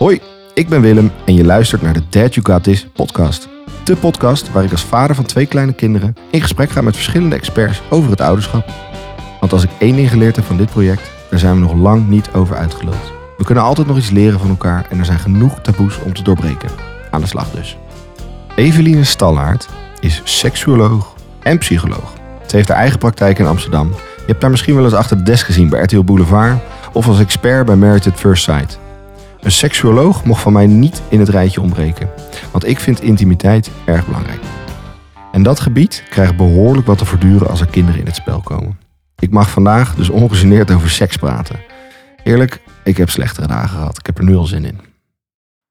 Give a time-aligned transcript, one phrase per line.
[0.00, 0.20] Hoi,
[0.54, 3.48] ik ben Willem en je luistert naar de Dad You Got This podcast.
[3.84, 7.36] De podcast waar ik als vader van twee kleine kinderen in gesprek ga met verschillende
[7.36, 8.70] experts over het ouderschap.
[9.40, 12.08] Want als ik één ding geleerd heb van dit project, daar zijn we nog lang
[12.08, 13.12] niet over uitgeluld.
[13.36, 16.22] We kunnen altijd nog iets leren van elkaar en er zijn genoeg taboes om te
[16.22, 16.70] doorbreken.
[17.10, 17.76] Aan de slag dus.
[18.56, 19.68] Eveline Stallaert
[20.00, 22.12] is seksuoloog en psycholoog.
[22.46, 23.88] Ze heeft haar eigen praktijk in Amsterdam.
[24.16, 26.58] Je hebt haar misschien wel eens achter de desk gezien bij RTL Boulevard
[26.92, 28.78] of als expert bij Married at First Sight.
[29.42, 32.08] Een seksuoloog mocht van mij niet in het rijtje ontbreken,
[32.50, 34.40] want ik vind intimiteit erg belangrijk.
[35.32, 38.78] En dat gebied krijgt behoorlijk wat te verduren als er kinderen in het spel komen.
[39.18, 41.60] Ik mag vandaag dus ongegeneerd over seks praten.
[42.24, 43.98] Eerlijk, ik heb slechtere dagen gehad.
[43.98, 44.80] Ik heb er nu al zin in.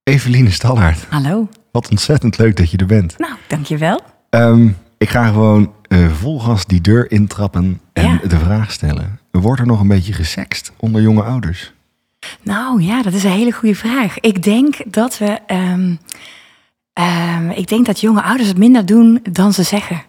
[0.03, 1.47] Eveline Stallaert, Hallo.
[1.71, 3.17] wat ontzettend leuk dat je er bent.
[3.17, 4.01] Nou, dankjewel.
[4.29, 4.67] Ehm,
[4.97, 8.19] ik ga gewoon eh vol gas die deur intrappen en Ja.
[8.27, 9.19] de vraag stellen.
[9.31, 11.73] Wordt er nog een beetje gesext onder jonge ouders?
[12.41, 14.19] Nou ja, dat is een hele goede vraag.
[14.19, 15.39] Ik denk dat we.
[15.47, 15.95] ehm,
[16.93, 20.01] ehm, ik denk dat jonge ouders het minder doen dan ze zeggen.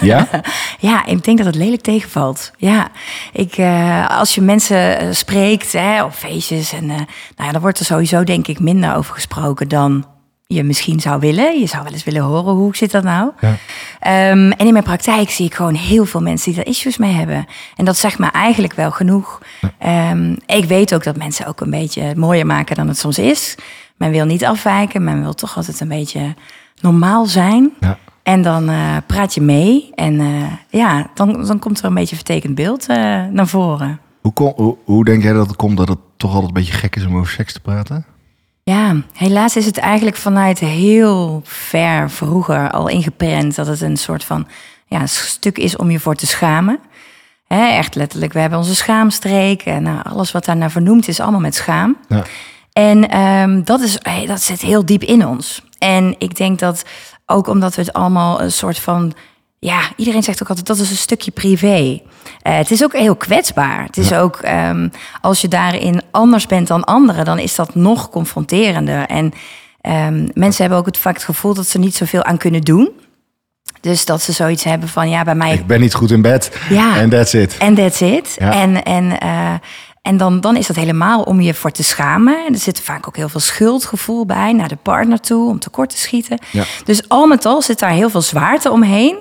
[0.00, 0.28] Ja?
[0.80, 2.50] Ja, ik denk dat het lelijk tegenvalt.
[2.56, 2.88] Ja,
[3.32, 7.06] ik, eh, als je mensen eh, spreekt hè, op feestjes, en, eh, nou
[7.36, 10.06] ja, dan wordt er sowieso denk ik minder over gesproken dan
[10.54, 11.60] je misschien zou willen.
[11.60, 13.30] Je zou wel eens willen horen hoe zit dat nou.
[13.40, 13.56] Ja.
[14.00, 17.12] Ehm, en in mijn praktijk zie ik gewoon heel veel mensen die daar issues mee
[17.12, 17.46] hebben.
[17.76, 19.40] En dat zegt me eigenlijk wel genoeg.
[19.78, 23.54] Ehm, ik weet ook dat mensen ook een beetje mooier maken dan het soms is.
[23.96, 26.34] Men wil niet afwijken, men wil toch altijd een beetje
[26.80, 27.70] normaal zijn.
[27.80, 27.98] Ja.
[28.22, 32.16] En dan eh, praat je mee en eh, ja, dan, dan komt er een beetje
[32.16, 32.96] vertekend beeld eh,
[33.30, 34.00] naar voren.
[34.20, 36.72] Hoe, kom- hoe, hoe denk jij dat het komt dat het toch altijd een beetje
[36.74, 38.04] gek is om over seks te praten?
[38.68, 44.24] Ja, helaas is het eigenlijk vanuit heel ver vroeger al ingeprent dat het een soort
[44.24, 44.46] van
[44.86, 46.80] ja, stuk is om je voor te schamen.
[47.46, 51.40] Echt letterlijk, we hebben onze schaamstreek en nou, alles wat daar naar vernoemd is, allemaal
[51.40, 51.96] met schaam.
[52.08, 52.24] Ja.
[52.72, 55.62] En ehm, dat, is, hey, dat zit heel diep in ons.
[55.78, 56.84] En ik denk dat
[57.26, 59.12] ook omdat we het allemaal een soort van.
[59.60, 62.00] Ja, iedereen zegt ook altijd dat is een stukje privé.
[62.42, 63.84] Eh, het is ook heel kwetsbaar.
[63.84, 64.88] Het is ook ehm,
[65.20, 69.06] als je daarin anders bent dan anderen, dan is dat nog confronterender.
[69.06, 69.32] En
[69.80, 72.90] ehm, mensen hebben ook het vaak het gevoel dat ze niet zoveel aan kunnen doen.
[73.80, 76.52] Dus dat ze zoiets hebben van ja, bij mij Ik ben niet goed in bed
[76.68, 76.96] Ja.
[76.96, 77.56] en that's it.
[77.56, 78.36] en that's it.
[78.38, 78.52] Ja.
[78.52, 79.52] En, en, eh,
[80.02, 82.46] en dan, dan is dat helemaal om je voor te schamen.
[82.46, 85.90] En er zit vaak ook heel veel schuldgevoel bij naar de partner toe, om tekort
[85.90, 86.38] te schieten.
[86.84, 89.16] Dus al met al zit daar heel veel zwaarte omheen.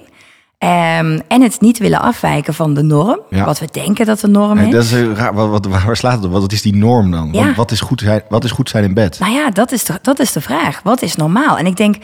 [0.58, 3.46] Ehm, en het niet willen afwijken van de norm, Ja.
[3.46, 4.72] wat we denken dat de norm Nee, is.
[4.74, 5.34] dat is raar.
[5.34, 6.32] Wat, wat, waar slaat het op?
[6.32, 7.30] Wat is die norm dan?
[7.32, 7.46] Ja.
[7.46, 9.20] Wat, wat, is goed zijn, wat is goed zijn in bed?
[9.20, 10.82] Nou ja, dat is, de, dat is de vraag.
[10.84, 11.58] Wat is normaal?
[11.58, 11.96] En ik denk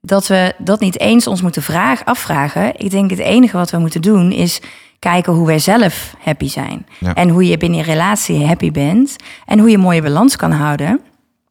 [0.00, 2.72] dat we dat niet eens ons moeten vragen, afvragen.
[2.76, 4.60] Ik denk het enige wat we moeten doen is
[4.98, 6.86] kijken hoe wij zelf happy zijn.
[6.98, 7.14] Ja.
[7.14, 9.16] En hoe je binnen je relatie happy bent.
[9.46, 11.00] En hoe je een mooie balans kan houden.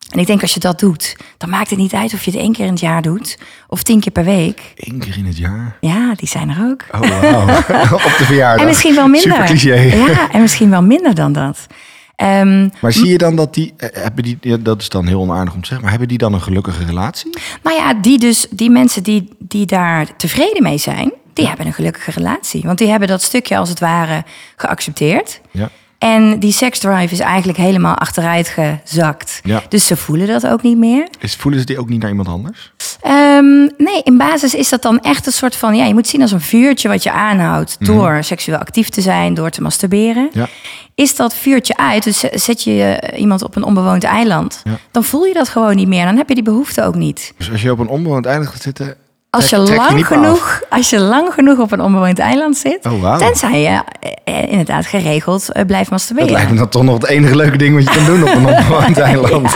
[0.10, 2.40] En ik denk als je dat doet, dan maakt het niet uit of je het
[2.40, 3.38] één keer in het jaar doet.
[3.68, 4.74] Of tien keer per week.
[4.76, 5.78] Eén keer in het jaar?
[5.82, 6.86] Ja, die zijn er ook.
[6.92, 7.02] Oh,
[8.08, 8.62] op de verjaardag.
[8.62, 9.32] En misschien wel minder.
[9.32, 9.76] Super cliché.
[9.76, 11.68] Ja, en misschien wel minder dan dat.
[12.16, 15.54] Ehm, Maar zie je dan dat die, eh, hebben die, dat is dan heel onaardig
[15.54, 17.38] om te zeggen, maar hebben die dan een gelukkige relatie?
[17.64, 21.74] Nou ja, die, dus, die mensen die, die daar tevreden mee zijn, die hebben een
[21.74, 22.62] gelukkige relatie.
[22.66, 24.24] Want die hebben dat stukje als het ware
[24.56, 25.42] geaccepteerd.
[25.52, 25.70] Ja.
[26.00, 29.40] En die seksdrive is eigenlijk helemaal achteruit gezakt.
[29.44, 29.64] Ja.
[29.70, 31.08] Dus ze voelen dat ook niet meer.
[31.20, 32.74] Is, voelen ze die ook niet naar iemand anders?
[33.02, 35.76] Ehm, nee, in basis is dat dan echt een soort van...
[35.76, 37.86] Ja, je moet zien als een vuurtje wat je aanhoudt...
[37.86, 40.30] door seksueel actief te zijn, door te masturberen.
[40.32, 40.40] Mhm.
[40.40, 40.48] Ja.
[40.96, 44.62] Is dat vuurtje uit, dus zet je eh, iemand op een onbewoond eiland...
[44.64, 44.80] Ja.
[44.92, 46.06] dan voel je dat gewoon niet meer.
[46.06, 47.34] Dan heb je die behoefte ook niet.
[47.38, 48.96] Dus als je op een onbewoond eiland gaat zitten,
[49.30, 50.02] Als je, lang af.
[50.08, 53.18] genoeg, als je lang genoeg op een onbewoond eiland zit, Oh, wauw.
[53.18, 53.82] tenzij je
[54.24, 56.28] eh, inderdaad geregeld eh, blijft masturberen.
[56.30, 58.30] Dat lijkt me dan toch nog het enige leuke ding wat je kan doen op
[58.36, 59.56] een onbewoond eiland.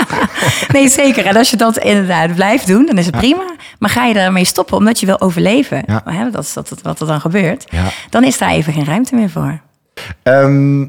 [0.71, 1.25] Nee, zeker.
[1.25, 3.43] En als je dat inderdaad blijft doen, dan is het prima.
[3.79, 6.01] Maar ga je daarmee stoppen omdat je wil overleven, Ja.
[6.05, 7.65] hè, dat is dat, wat er dan gebeurt,
[8.09, 9.59] dan is daar even geen ruimte meer voor.
[10.23, 10.85] Ehm,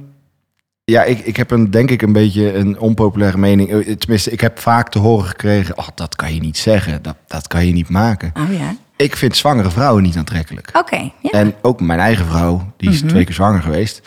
[0.85, 3.71] ja, ik, ik heb een, denk ik een beetje een onpopulaire mening.
[3.87, 5.79] Eh, Tenminste, ik heb vaak te horen gekregen...
[5.79, 8.33] Oh, dat kan je niet zeggen, dat, dat kan je niet maken.
[8.41, 8.75] Oh ja.
[8.97, 10.71] Ik vind zwangere vrouwen niet aantrekkelijk.
[10.73, 11.11] Oké.
[11.21, 11.31] ja.
[11.31, 13.05] En ook mijn eigen vrouw, die Mhm.
[13.05, 14.01] is twee keer zwanger geweest...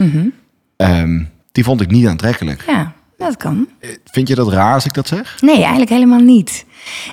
[0.77, 2.63] ehm, die vond ik niet aantrekkelijk.
[2.67, 3.67] ja, dat kan.
[3.79, 5.37] Eh, Vind je dat raar als ik dat zeg?
[5.41, 6.65] Nee, eigenlijk helemaal niet.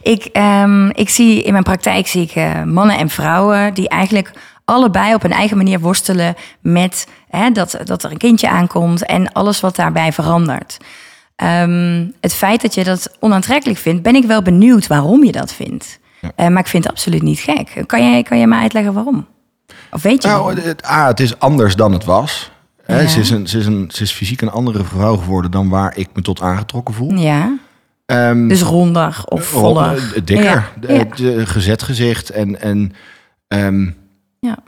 [0.02, 4.30] Ik, ehm, ik zie in mijn praktijk zie ik eh, mannen en vrouwen die eigenlijk
[4.64, 9.32] allebei op een eigen manier worstelen met hè, dat, dat er een kindje aankomt en
[9.32, 10.76] alles wat daarbij verandert.
[11.36, 15.52] Ehm, het feit dat je dat onaantrekkelijk vindt, ben ik wel benieuwd waarom je dat
[15.54, 15.98] vindt.
[16.24, 16.32] Ja.
[16.44, 17.82] Eh, maar ik vind het absoluut niet gek.
[17.86, 19.26] Kan jij, kan jij me uitleggen waarom?
[19.90, 20.64] Of weet je Nou, waarom?
[20.64, 22.50] het, A, het is anders dan het was.
[22.82, 25.68] Hè, ze, is een, ze, is een, ze is fysiek een andere vrouw geworden dan
[25.68, 27.14] waar ik me tot aangetrokken voel.
[27.14, 27.56] Ja,
[28.06, 29.86] Ehm, Dus ronder of voller.
[29.88, 31.04] Ron- eh, dikker, Ja,
[31.44, 32.92] gezet gezicht en, en
[33.48, 33.90] ehm,
[34.40, 34.58] Ja.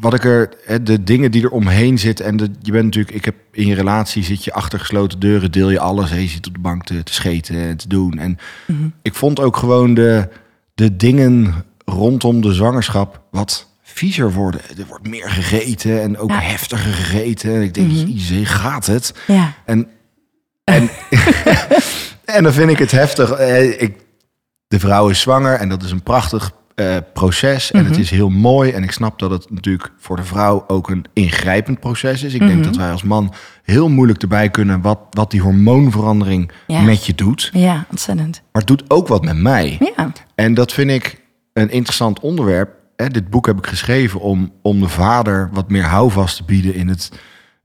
[0.00, 0.50] wat ik er,
[0.82, 2.24] de dingen die er omheen zitten.
[2.26, 5.52] En de, je bent natuurlijk, ik heb in je relatie zit je achter gesloten deuren,
[5.52, 6.10] deel je alles.
[6.10, 8.18] Hè, je zit op de bank te, te scheten en te doen.
[8.18, 8.88] En Mhm.
[9.02, 10.28] ik vond ook gewoon de,
[10.74, 14.60] de dingen rondom de zwangerschap wat viezer worden.
[14.78, 16.40] Er wordt meer gegeten en ook Ja.
[16.40, 17.54] heftiger gegeten.
[17.54, 18.06] En ik denk, Mhm.
[18.06, 19.14] jezus, gaat het?
[19.26, 19.52] Ja.
[19.64, 19.88] En,
[20.64, 20.90] en,
[22.24, 23.30] en dan vind ik het heftig.
[23.30, 23.96] Eh, Ik,
[24.68, 27.70] de vrouw is zwanger en dat is een prachtig eh, proces.
[27.70, 27.90] En Mhm.
[27.90, 28.70] het is heel mooi.
[28.70, 32.34] En ik snap dat het natuurlijk voor de vrouw ook een ingrijpend proces is.
[32.34, 32.50] Ik Mhm.
[32.50, 33.32] denk dat wij als man
[33.62, 36.80] heel moeilijk erbij kunnen wat, wat die hormoonverandering Ja.
[36.80, 37.50] met je doet.
[37.52, 38.42] ja, ontzettend.
[38.52, 39.78] Maar het doet ook wat met mij.
[39.96, 40.12] Ja.
[40.34, 41.20] En dat vind ik
[41.52, 42.70] een interessant onderwerp.
[42.96, 46.74] Hè, dit boek heb ik geschreven om, om de vader wat meer houvast te bieden
[46.74, 47.10] in, het,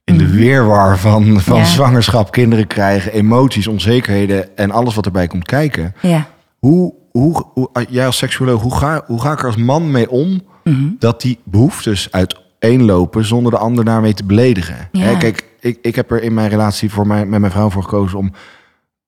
[0.03, 1.63] in de weerwar van, van Ja.
[1.65, 5.94] zwangerschap, kinderen krijgen, emoties, onzekerheden en alles wat erbij komt kijken.
[6.01, 6.27] Ja.
[6.59, 10.09] Hoe, hoe, hoe jij als seksuoloog, hoe ga, hoe ga ik er als man mee
[10.09, 10.88] om Mhm.
[11.00, 14.88] dat die behoeftes uiteenlopen zonder de ander daarmee te beledigen?
[14.91, 15.01] Ja.
[15.01, 17.83] Hè, kijk, ik, ik heb er in mijn relatie voor mij, met mijn vrouw voor
[17.83, 18.31] gekozen om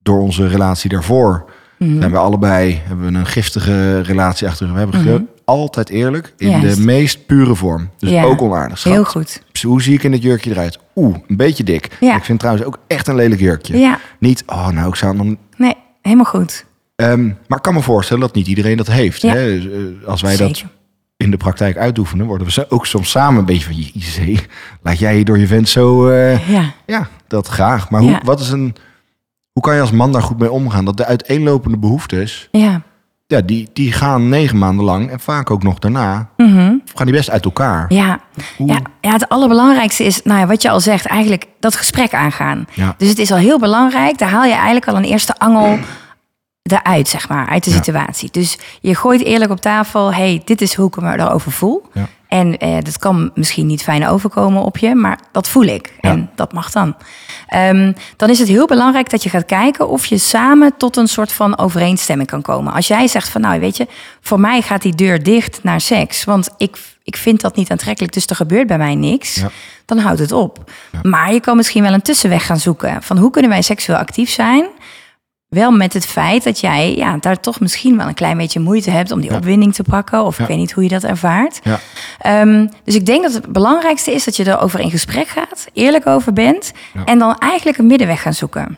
[0.01, 1.99] door onze relatie daarvoor Mhm.
[1.99, 4.73] zijn we allebei hebben we een giftige relatie achter.
[4.73, 6.75] We hebben ge- altijd eerlijk in Juist.
[6.77, 7.89] de meest pure vorm.
[7.97, 8.23] Dus Ja.
[8.23, 8.77] ook onaardig.
[8.77, 9.43] Schat, Heel goed.
[9.61, 10.79] Hoe zie ik in het jurkje eruit?
[10.95, 11.97] Oeh, een beetje dik.
[11.99, 12.15] Ja.
[12.15, 13.77] Ik vind trouwens ook echt een lelijk jurkje.
[13.77, 13.99] Ja.
[14.19, 15.37] Niet, oh nou, ik zou dan.
[15.57, 16.65] Nee, helemaal goed.
[17.09, 19.21] Ehm, maar ik kan me voorstellen dat niet iedereen dat heeft.
[19.21, 19.33] Ja.
[19.33, 19.59] Hè?
[19.59, 19.65] Dus,
[20.01, 20.63] eh, als wij dat
[21.17, 23.73] in de praktijk uitoefenen, worden we ook soms samen een beetje van
[24.23, 24.47] IC.
[24.81, 26.07] Laat jij je door je vent zo.
[26.09, 26.63] eh, Ja.
[26.85, 27.89] ja, dat graag.
[27.89, 28.19] Maar hoe, Ja.
[28.23, 28.75] wat is een.
[29.51, 30.85] Hoe kan je als man daar goed mee omgaan?
[30.85, 32.47] Dat de uiteenlopende behoeftes.
[32.51, 32.81] Ja.
[33.27, 36.29] Ja, die, die gaan negen maanden lang en vaak ook nog daarna.
[36.37, 36.73] Mhm.
[36.95, 37.85] Gaan die best uit elkaar.
[37.93, 38.19] Ja.
[38.57, 42.13] Hoe- Ja, ja, het allerbelangrijkste is, nou ja, wat je al zegt, eigenlijk dat gesprek
[42.13, 42.65] aangaan.
[42.73, 42.95] Ja.
[42.97, 45.79] Dus het is al heel belangrijk, daar haal je eigenlijk al een eerste angel
[46.63, 47.75] eruit, zeg maar, uit de Ja.
[47.75, 48.29] situatie.
[48.31, 51.89] Dus je gooit eerlijk op tafel, hey, dit is hoe ik me erover voel.
[51.93, 52.07] Ja.
[52.27, 55.93] En eh, dat kan misschien niet fijn overkomen op je, maar dat voel ik.
[56.01, 56.09] Ja.
[56.09, 56.95] En dat mag dan.
[57.47, 61.07] Ehm, dan is het heel belangrijk dat je gaat kijken of je samen tot een
[61.07, 62.73] soort van overeenstemming kan komen.
[62.73, 63.87] Als jij zegt van, nou weet je,
[64.21, 68.13] voor mij gaat die deur dicht naar seks, want ik, ik vind dat niet aantrekkelijk,
[68.13, 69.49] dus er gebeurt bij mij niks, Ja.
[69.85, 70.71] dan houdt het op.
[71.01, 74.29] Maar je kan misschien wel een tussenweg gaan zoeken van hoe kunnen wij seksueel actief
[74.29, 74.65] zijn,
[75.55, 78.91] wel met het feit dat jij ja, daar toch misschien wel een klein beetje moeite
[78.91, 79.35] hebt om die Ja.
[79.35, 80.23] opwinding te pakken.
[80.23, 80.43] Of Ja.
[80.43, 81.59] ik weet niet hoe je dat ervaart.
[81.63, 81.79] Ja.
[82.19, 86.07] Ehm, dus ik denk dat het belangrijkste is dat je erover in gesprek gaat, eerlijk
[86.07, 86.71] over bent.
[87.05, 88.77] En dan eigenlijk een middenweg gaan zoeken.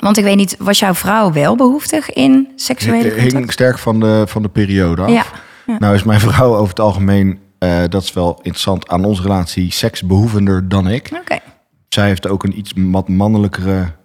[0.00, 3.52] Want ik weet niet, was jouw vrouw wel behoeftig in seksuele Het hing contact?
[3.52, 5.32] sterk van de, van de periode af.
[5.78, 9.72] Nou is mijn vrouw over het algemeen, eh, dat is wel interessant aan onze relatie,
[9.72, 11.10] seksbehoevender dan ik.
[11.20, 11.38] Oké.
[11.88, 13.98] Zij heeft ook een iets wat mannelijkere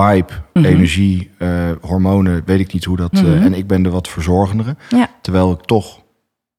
[0.00, 0.64] vibe, Mhm.
[0.66, 1.48] energie, eh,
[1.80, 3.12] hormonen, weet ik niet hoe dat.
[3.12, 3.42] eh, Mhm.
[3.42, 4.76] en ik ben de wat verzorgendere.
[4.88, 5.08] Ja.
[5.22, 6.04] Terwijl ik toch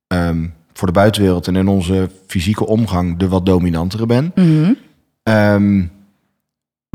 [0.08, 4.32] ehm, voor de buitenwereld en in onze fysieke omgang de wat dominantere ben.
[4.36, 4.74] Mhm.
[5.24, 5.86] Ehm,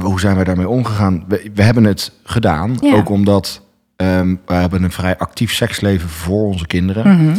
[0.03, 1.25] hoe zijn wij daarmee omgegaan?
[1.29, 2.95] We, we hebben het gedaan, Ja.
[2.95, 3.62] ook omdat
[3.97, 7.37] ehm, we hebben een vrij actief seksleven voor onze kinderen.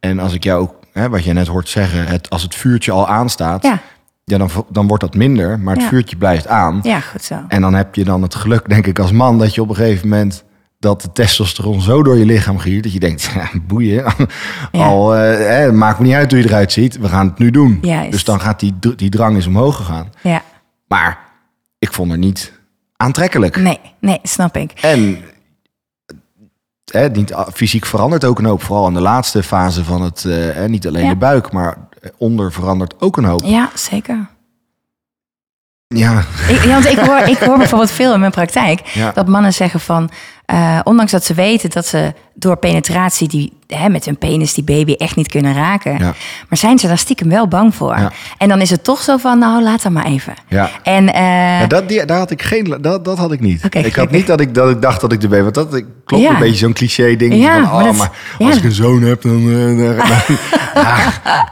[0.00, 2.92] En als ik jou ook, hè, wat jij net hoort zeggen, het, als het vuurtje
[2.92, 3.80] al aanstaat, ja.
[4.30, 4.38] Ja.
[4.38, 5.88] dan, dan wordt dat minder, maar het Ja.
[5.88, 6.78] vuurtje blijft aan.
[6.82, 7.34] ja, goed zo.
[7.48, 9.74] En dan heb je dan het geluk, denk ik, als man, dat je op een
[9.74, 10.44] gegeven moment
[10.78, 14.04] dat de testosteron zo door je lichaam giert, dat je denkt, ja, boeien,
[14.72, 14.86] Ja.
[14.86, 17.78] al eh, maakt me niet uit hoe je eruit ziet, we gaan het nu doen.
[17.82, 18.10] Juist.
[18.10, 20.12] Dus dan gaat die, die drang is omhoog gegaan.
[20.22, 20.42] Ja.
[20.88, 21.18] Maar
[21.78, 22.52] ik vond er niet
[22.96, 23.56] aantrekkelijk.
[23.56, 24.70] Nee, nee, snap ik.
[24.80, 25.18] En
[26.92, 28.62] hè, niet, fysiek verandert ook een hoop.
[28.62, 31.10] Vooral in de laatste fase van het, eh, niet alleen Ja.
[31.10, 31.76] de buik, maar
[32.16, 33.42] onder verandert ook een hoop.
[33.44, 34.26] Ja, zeker.
[35.88, 39.12] Ja, Ik, ja, want ik hoor, ik hoor bijvoorbeeld veel in mijn praktijk Ja.
[39.12, 40.10] dat mannen zeggen van,
[40.46, 44.64] eh, ondanks dat ze weten dat ze door penetratie die, hè, met hun penis die
[44.64, 46.14] baby echt niet kunnen raken, Ja.
[46.48, 47.98] maar zijn ze daar stiekem wel bang voor.
[47.98, 48.12] Ja.
[48.38, 50.34] En dan is het toch zo van, nou laat dat maar even.
[50.48, 50.70] ja.
[50.82, 53.74] En eh, Ja, dat, die, daar had ik geen, dat, dat had ik niet.
[53.74, 56.24] Ik had niet dat ik, dat ik dacht dat ik erbij want dat ik- klopt
[56.28, 57.34] een beetje zo'n cliché ding.
[57.34, 58.46] Ja, van, maar oh, dat- maar ja.
[58.46, 59.50] als ik een zoon heb, dan...
[59.98, 59.98] eh,
[60.74, 61.06] Ah,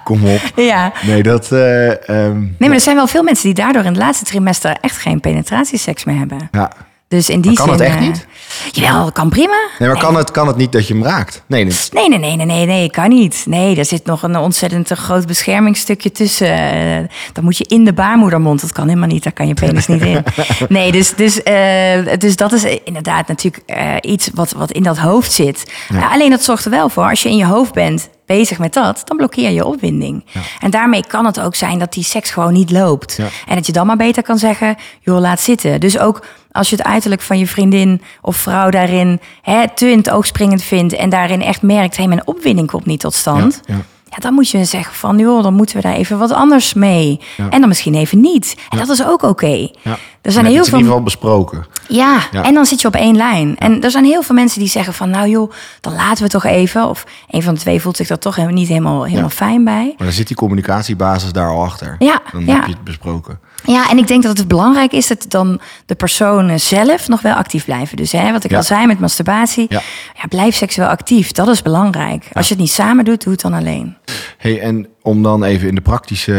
[0.04, 0.40] kom op.
[0.56, 0.92] ja.
[1.06, 1.52] Nee, dat...
[1.52, 4.96] ehm, Nee, maar er zijn wel veel mensen die daardoor in het laatste trimester echt
[4.96, 6.48] geen penetratieseks meer hebben.
[6.52, 6.70] ja.
[7.14, 7.86] Dus in die Maar kan zin.
[7.86, 8.26] het echt eh, niet?
[8.72, 9.56] Jawel, kan prima.
[9.78, 11.42] Nee, maar kan het, kan het niet dat je hem raakt?
[11.46, 11.74] Nee, nee.
[11.92, 13.44] Nee, nee, nee, nee, nee, kan niet.
[13.48, 16.52] Nee, er zit nog een ontzettend groot beschermingsstukje tussen.
[16.52, 18.60] Eh, Dan moet je in de baarmoedermond.
[18.60, 20.22] Dat kan helemaal niet, daar kan je penis niet in.
[20.68, 23.64] Nee, dus, dus, eh, dus dat is inderdaad natuurlijk
[24.00, 25.72] iets wat, wat in dat hoofd zit.
[25.88, 26.08] Ja.
[26.12, 29.02] Alleen dat zorgt er wel voor, als je in je hoofd bent bezig met dat,
[29.04, 30.24] dan blokkeer je opwinding.
[30.60, 33.16] En daarmee kan het ook zijn dat die seks gewoon niet loopt.
[33.16, 33.26] Ja.
[33.46, 35.80] En dat je dan maar beter kan zeggen, joh, laat zitten.
[35.80, 39.98] Dus ook als je het uiterlijk van je vriendin of vrouw daarin hè, te in
[39.98, 43.60] het oog springend vindt en daarin echt merkt, hé, mijn opwinding komt niet tot stand.
[43.66, 43.80] Ja, ja.
[44.14, 47.20] Ja, dan moet je zeggen van, joh, dan moeten we daar even wat anders mee.
[47.36, 47.48] Ja.
[47.48, 48.56] En dan misschien even niet.
[48.70, 49.68] En dat is ook oké.
[49.82, 49.98] Ja.
[50.24, 51.64] Er zijn heel het in veel ieder geval besproken.
[51.88, 52.42] ja, Ja.
[52.42, 53.56] en dan zit je op één lijn.
[53.58, 55.10] En er zijn heel veel mensen die zeggen van...
[55.10, 56.88] nou joh, dan laten we toch even.
[56.88, 59.34] Of een van de twee voelt zich daar toch niet helemaal, helemaal Ja.
[59.34, 59.94] fijn bij.
[59.96, 61.96] Maar dan zit die communicatiebasis daar al achter.
[61.98, 63.38] Ja, Dan heb je het besproken.
[63.64, 67.34] Ja, en ik denk dat het belangrijk is dat dan de personen zelf nog wel
[67.34, 67.96] actief blijven.
[67.96, 69.66] Dus hè, wat ik al zei met masturbatie.
[69.68, 69.80] Ja.
[70.14, 70.26] Ja.
[70.28, 71.32] blijf seksueel actief.
[71.32, 72.28] Dat is belangrijk.
[72.32, 73.96] Als je het niet samen doet, doe het dan alleen.
[74.38, 76.34] Hey, en om dan even in de praktische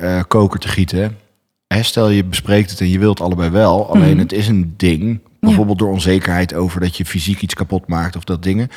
[0.00, 1.16] eh, koker te gieten.
[1.74, 3.90] Hè, stel je bespreekt het en je wilt allebei wel.
[3.90, 5.20] Alleen het is een ding.
[5.40, 8.68] Bijvoorbeeld door onzekerheid over dat je fysiek iets kapot maakt of dat dingen.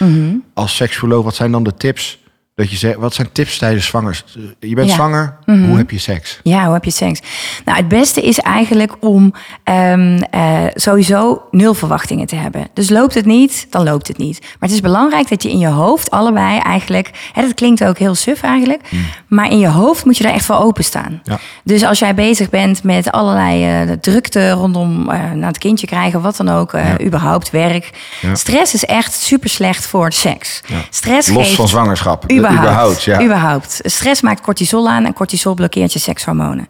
[0.53, 2.19] Als seksuoloog, wat zijn dan de tips?
[2.55, 4.23] Dat je zegt, wat zijn tips tijdens zwangers?
[4.59, 4.93] Je bent Ja.
[4.95, 6.39] zwanger, hoe heb je seks?
[6.43, 7.19] Ja, hoe heb je seks?
[7.65, 9.33] Nou, het beste is eigenlijk om
[9.63, 12.67] ehm, eh, sowieso nul verwachtingen te hebben.
[12.73, 14.39] Dus loopt het niet, dan loopt het niet.
[14.41, 17.09] Maar het is belangrijk dat je in je hoofd allebei eigenlijk...
[17.33, 18.81] Hè, dat klinkt ook heel suf eigenlijk...
[19.27, 21.21] maar in je hoofd moet je daar echt voor openstaan.
[21.23, 21.39] Ja.
[21.63, 26.21] Dus als jij bezig bent met allerlei eh, drukte rondom eh naar het kindje krijgen...
[26.21, 27.01] wat dan ook, Ja.
[27.01, 27.89] überhaupt, werk...
[28.33, 30.61] Stress is echt super slecht voor seks.
[30.89, 32.31] Stress Los geeft van zwangerschap.
[32.51, 32.69] Überhaupt.
[32.69, 33.21] Überhaupt, ja.
[33.21, 33.79] Überhaupt.
[33.83, 36.67] Stress maakt cortisol aan en cortisol blokkeert je sekshormonen.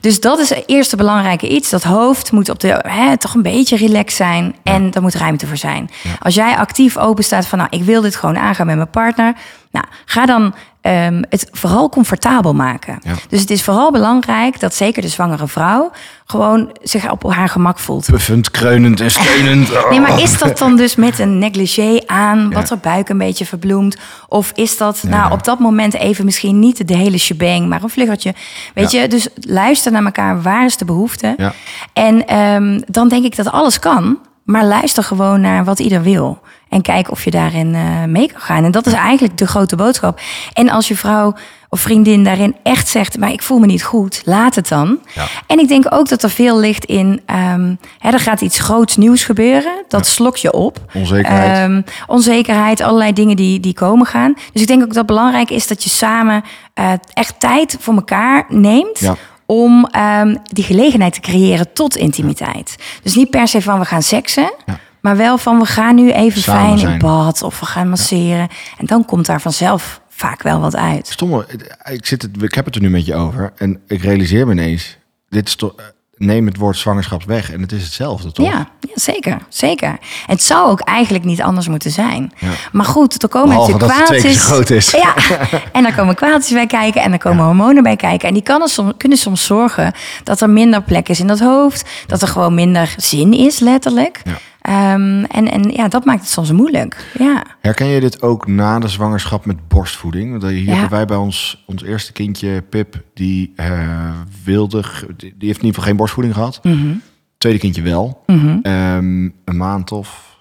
[0.00, 1.70] Dus dat is het eerste belangrijke iets.
[1.70, 5.46] Dat hoofd moet op de, hè, toch een beetje relaxed zijn en er moet ruimte
[5.46, 5.90] voor zijn.
[6.18, 9.34] Als jij actief open staat van, nou, ik wil dit gewoon aangaan met mijn partner.
[9.70, 12.98] Nou, ga dan ehm, het vooral comfortabel maken.
[13.02, 13.12] Ja.
[13.28, 15.90] Dus het is vooral belangrijk dat zeker de zwangere vrouw
[16.26, 18.06] gewoon zich op haar gemak voelt.
[18.06, 19.68] Puffend, kreunend en steunend.
[19.90, 22.74] Nee, maar is dat dan dus met een negligé aan, wat Ja.
[22.74, 23.96] er buik een beetje verbloemt?
[24.28, 25.08] Of is dat Ja.
[25.08, 28.34] nou op dat moment even misschien niet de hele shebang, maar een vluggertje?
[28.74, 31.52] Weet je, dus luister naar elkaar, waar is de behoefte?
[31.92, 36.40] En ehm, dan denk ik dat alles kan, maar luister gewoon naar wat ieder wil.
[36.70, 38.64] En kijk of je daarin eh, mee kan gaan.
[38.64, 40.20] En dat is eigenlijk de grote boodschap.
[40.52, 41.34] En als je vrouw
[41.68, 44.98] of vriendin daarin echt zegt, maar ik voel me niet goed, laat het dan.
[45.14, 45.26] Ja.
[45.46, 48.96] En ik denk ook dat er veel ligt in, ehm, hè, er gaat iets groots
[48.96, 49.84] nieuws gebeuren.
[49.88, 50.78] Dat slok je op.
[50.94, 51.56] Onzekerheid.
[51.56, 54.34] Ehm, onzekerheid, allerlei dingen die, die komen gaan.
[54.52, 57.94] Dus ik denk ook dat het belangrijk is dat je samen eh, echt tijd voor
[57.94, 58.98] elkaar neemt.
[58.98, 59.16] Ja.
[59.46, 62.76] Om ehm, die gelegenheid te creëren tot intimiteit.
[63.02, 64.52] Dus niet per se van we gaan seksen.
[64.66, 64.78] Ja.
[65.00, 66.92] Maar wel van we gaan nu even Samen fijn zijn.
[66.92, 68.48] in bad of we gaan masseren.
[68.78, 71.06] En dan komt daar vanzelf vaak wel wat uit.
[71.06, 71.46] Stomme,
[71.90, 73.52] ik, zit het, ik heb het er nu met je over.
[73.56, 74.98] En ik realiseer me ineens.
[75.28, 75.74] Dit is toch,
[76.16, 77.52] neem het woord zwangerschap weg.
[77.52, 78.46] En het is hetzelfde, toch?
[78.46, 79.98] Ja, ja, zeker, zeker.
[80.26, 82.32] Het zou ook eigenlijk niet anders moeten zijn.
[82.38, 82.48] Ja.
[82.72, 84.34] Maar goed, er komen Behalve natuurlijk kwaaltjes.
[84.34, 84.90] zo groot is.
[84.90, 85.14] Ja,
[85.72, 88.28] en daar komen kwaaltjes bij kijken en er komen hormonen bij kijken.
[88.28, 89.92] En die kan soms, kunnen soms zorgen
[90.24, 91.88] dat er minder plek is in dat hoofd.
[92.06, 94.22] Dat er gewoon minder zin is, letterlijk.
[94.62, 94.92] Ja.
[94.92, 97.10] Ehm, en, en ja, dat maakt het soms moeilijk.
[97.18, 100.30] Ja, Herken je dit ook na de zwangerschap met borstvoeding?
[100.30, 100.70] Want hier Ja.
[100.72, 104.10] hebben wij bij ons, ons eerste kindje, Pip, die eh,
[104.44, 104.82] wilde,
[105.16, 106.60] die die heeft in ieder geval geen borstvoeding gehad.
[106.62, 106.94] Mhm.
[107.38, 108.22] Tweede kindje wel.
[108.26, 110.36] Ehm, een maand of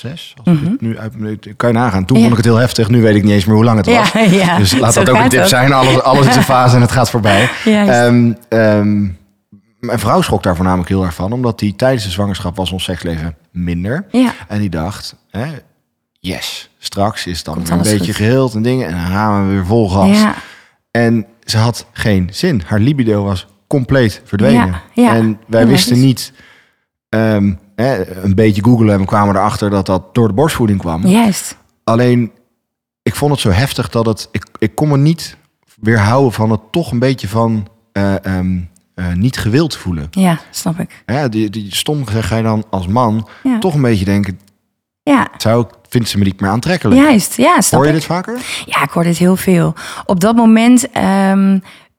[0.00, 0.34] zes.
[0.44, 1.12] Als ik het nu uit,
[1.56, 2.04] kan je nagaan.
[2.04, 2.16] Toen Mhm.
[2.16, 2.20] Ja.
[2.22, 2.88] vond ik het heel heftig.
[2.88, 4.12] Nu weet ik niet eens meer hoe lang het was.
[4.12, 4.56] Ja, ja.
[4.58, 5.72] Dus laat Zo dat ook een tip zijn.
[5.72, 7.50] Alles, alles is een fase en het gaat voorbij.
[8.48, 9.06] Ehm,
[9.78, 11.32] mijn vrouw schrok daar voornamelijk heel erg van.
[11.32, 14.06] Omdat die tijdens de zwangerschap was ons seksleven minder.
[14.10, 14.34] Ja.
[14.48, 15.46] En die dacht, hè,
[16.20, 18.14] yes, straks is het dan Komt een beetje goed.
[18.14, 18.86] geheeld en dingen.
[18.86, 20.20] En dan gaan we weer vol gas.
[20.20, 20.34] ja.
[20.90, 22.62] En ze had geen zin.
[22.66, 24.80] Haar libido was compleet verdwenen.
[24.94, 25.14] Ja.
[25.14, 26.32] En wij wisten niet,
[27.08, 31.06] ehm, hè, een beetje googelen en we kwamen erachter dat dat door de borstvoeding kwam.
[31.06, 31.56] Juist.
[31.84, 32.32] Alleen,
[33.02, 35.36] ik vond het zo heftig dat het, ik, ik kon me niet
[35.80, 38.60] weerhouden van het toch een beetje van eh, ehm,
[38.98, 40.06] eh, niet gewild voelen.
[40.10, 41.02] Ja, snap ik.
[41.06, 43.58] Ja, die, die stom gezegd ga je dan als man Ja.
[43.58, 44.40] toch een beetje denken,
[45.02, 47.00] Ja, zou ik, vindt ze me niet meer aantrekkelijk?
[47.00, 47.36] juist.
[47.36, 47.98] Ja, snap Hoor je ik.
[47.98, 48.38] dit vaker?
[48.66, 49.74] Ja, ik hoor dit heel veel.
[50.06, 51.58] Op dat moment ehm,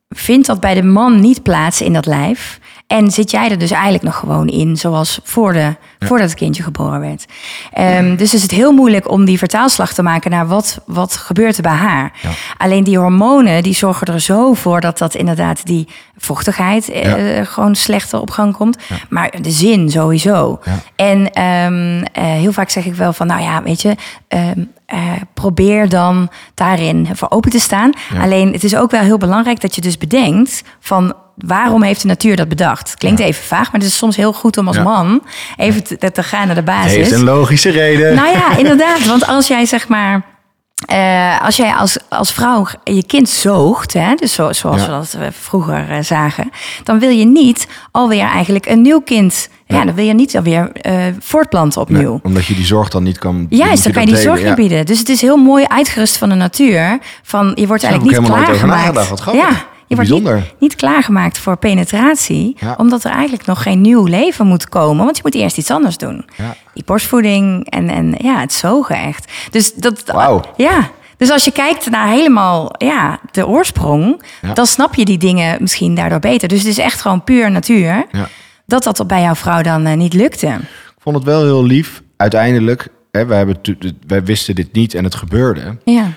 [0.10, 2.60] vindt dat bij de man niet plaats in dat lijf.
[2.88, 6.64] En zit jij er dus eigenlijk nog gewoon in, zoals voor de, voordat het kindje
[6.64, 7.26] geboren werd.
[7.74, 11.56] Ehm, dus is het heel moeilijk om die vertaalslag te maken naar wat, wat gebeurt
[11.58, 12.12] er bij haar.
[12.22, 12.30] Ja.
[12.58, 15.88] Alleen die hormonen die zorgen er zo voor dat dat inderdaad die
[16.18, 18.78] vochtigheid eh, gewoon slechter op gang komt.
[19.10, 20.60] Maar de zin sowieso.
[20.96, 23.96] En ehm, eh, heel vaak zeg ik wel van, nou ja, weet je,
[24.28, 25.00] ehm, eh,
[25.34, 27.92] probeer dan daarin voor open te staan.
[28.14, 28.22] Ja.
[28.22, 31.14] Alleen het is ook wel heel belangrijk dat je dus bedenkt van
[31.46, 32.96] waarom heeft de natuur dat bedacht?
[32.96, 34.84] Klinkt even vaag, maar het is soms heel goed om als Ja.
[34.84, 35.22] man
[35.58, 36.94] even te, te gaan naar de basis.
[36.94, 38.16] heeft een logische reden.
[38.16, 39.06] Nou ja, inderdaad.
[39.06, 40.22] Want als jij zeg maar
[40.86, 44.86] eh, als jij als, als vrouw je kind zoogt, hè, dus zo, zoals Ja.
[44.86, 46.52] we dat eh, vroeger eh, zagen,
[46.84, 49.50] dan wil je niet alweer eigenlijk een nieuw kind.
[49.66, 49.86] Ja, Ja.
[49.86, 52.12] dan wil je niet alweer eh voortplanten opnieuw.
[52.12, 54.38] Nee, omdat je die zorg dan niet kan Juist, dan kan je die dat zorg
[54.40, 54.54] niet ja.
[54.56, 54.86] bieden.
[54.86, 57.00] Dus het is heel mooi uitgerust van de natuur.
[57.24, 58.82] Van, je wordt eigenlijk ik niet helemaal nooit over klaargemaakt.
[58.82, 59.10] nagedacht.
[59.10, 59.50] Wat grappig.
[59.50, 62.56] Ja, je wordt niet, niet klaargemaakt voor penetratie.
[62.60, 62.76] Ja.
[62.78, 65.04] Omdat er eigenlijk nog geen nieuw leven moet komen.
[65.04, 66.26] Want je moet eerst iets anders doen.
[66.38, 66.56] Ja.
[66.74, 69.32] Die borstvoeding en, en ja, het zogen echt.
[69.52, 70.04] Dus dat,
[70.56, 70.90] ja.
[71.18, 74.54] Dus als je kijkt naar helemaal ja, de oorsprong, Ja.
[74.54, 76.48] dan snap je die dingen misschien daardoor beter.
[76.48, 78.06] Dus het is echt gewoon puur natuur.
[78.12, 78.28] Ja.
[78.66, 80.48] Dat dat bij jouw vrouw dan eh, niet lukte.
[80.48, 82.02] Ik vond het wel heel lief.
[82.18, 83.58] Uiteindelijk, hè, wij, hebben,
[84.08, 85.78] wij wisten dit niet en het gebeurde.
[85.84, 86.12] Ja.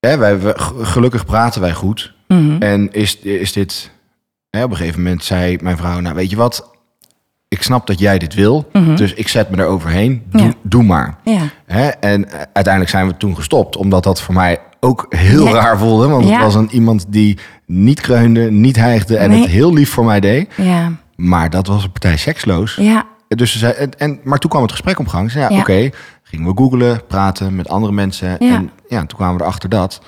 [0.00, 2.16] Hè, wij, gelukkig praten wij goed.
[2.28, 2.62] Mhm.
[2.62, 3.90] En is, is dit...
[4.50, 6.00] Hè, op een gegeven moment zei mijn vrouw...
[6.00, 6.70] Nou, weet je wat?
[7.48, 8.68] Ik snap dat jij dit wil.
[8.96, 10.22] Dus ik zet me er overheen.
[10.30, 10.50] Doe, Mhm.
[10.50, 10.54] Ja.
[10.62, 11.18] doe maar.
[11.24, 11.40] Ja.
[11.66, 11.88] Hè?
[11.88, 13.76] En uiteindelijk zijn we toen gestopt.
[13.76, 15.52] Omdat dat voor mij ook heel Ja.
[15.52, 16.08] raar voelde.
[16.08, 19.16] Want het was een iemand die niet kreunde, niet hijgde...
[19.16, 19.40] en Nee.
[19.40, 20.52] het heel lief voor mij deed.
[20.56, 20.92] Ja.
[21.16, 22.74] Maar dat was een partij seksloos.
[22.74, 23.06] Ja.
[23.28, 25.30] Dus ze zei, en, en, maar toen kwam het gesprek op gang.
[25.30, 25.90] Ze zei, ja, oké,
[26.22, 28.38] gingen we googlen, praten met andere mensen.
[28.38, 30.00] En ja, toen kwamen we erachter dat...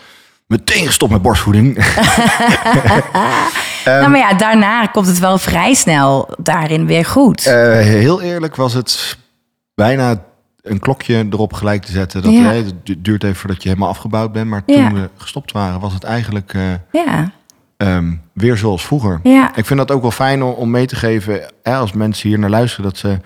[0.51, 1.75] Meteen gestopt met borstvoeding.
[3.85, 7.47] nou, maar ja, daarna komt het wel vrij snel daarin weer goed.
[7.47, 9.19] Eh, heel eerlijk was het
[9.75, 10.23] bijna
[10.63, 12.23] een klokje erop gelijk te zetten.
[12.23, 12.53] Dat Ja.
[12.53, 14.47] het du- duurt even voordat je helemaal afgebouwd bent.
[14.51, 14.93] Maar toen Ja.
[14.93, 17.33] we gestopt waren, was het eigenlijk eh, ja.
[17.77, 19.21] ehm, weer zoals vroeger.
[19.23, 19.57] Ja.
[19.57, 21.41] Ik vind dat ook wel fijn om, om mee te geven.
[21.63, 23.19] Hè, als mensen hier naar luisteren, dat ze...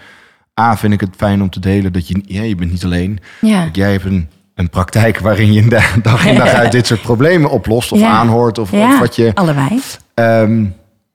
[0.61, 2.23] A, vind ik het fijn om te delen dat je...
[2.26, 3.21] Ja, je bent niet alleen.
[3.40, 3.69] Ja.
[3.73, 7.50] Jij hebt een, een praktijk waarin je da- dag in dag uit dit soort problemen
[7.50, 7.92] oplost.
[7.92, 8.11] Of Ja.
[8.11, 8.58] aanhoort.
[8.58, 8.92] Of, ja.
[8.92, 9.30] of wat je...
[9.34, 9.80] Allebei.
[10.14, 10.64] Ehm,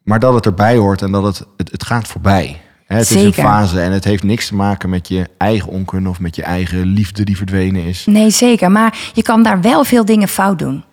[0.04, 2.62] maar dat het erbij hoort en dat het, het, het gaat voorbij.
[2.86, 6.20] Het is een fase en het heeft niks te maken met je eigen onkunde of
[6.20, 8.06] met je eigen liefde die verdwenen is.
[8.06, 8.72] Nee, zeker.
[8.72, 10.84] Maar je kan daar wel veel dingen fout doen.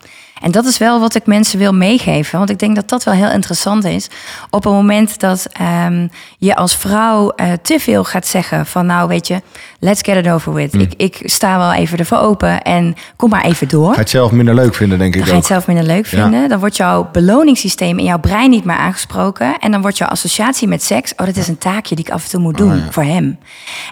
[0.42, 2.38] En dat is wel wat ik mensen wil meegeven.
[2.38, 4.08] Want ik denk dat dat wel heel interessant is.
[4.50, 6.06] Op het moment dat ehm,
[6.38, 8.86] je als vrouw eh, te veel gaat zeggen van...
[8.86, 9.40] nou, weet je,
[9.80, 10.74] let's get it over with.
[10.74, 13.86] Ik, ik sta wel even ervoor open en kom maar even door.
[13.88, 15.84] Ga je het zelf minder leuk vinden, denk ik Dan ga je het zelf minder
[15.84, 16.22] leuk Ja.
[16.22, 16.49] vinden.
[16.49, 19.58] Dan wordt jouw beloningssysteem in jouw brein niet meer aangesproken.
[19.58, 21.12] En dan wordt jouw associatie met seks...
[21.16, 22.90] oh, dat is een taakje die ik af en toe moet doen Oh, ja.
[22.90, 23.38] voor hem.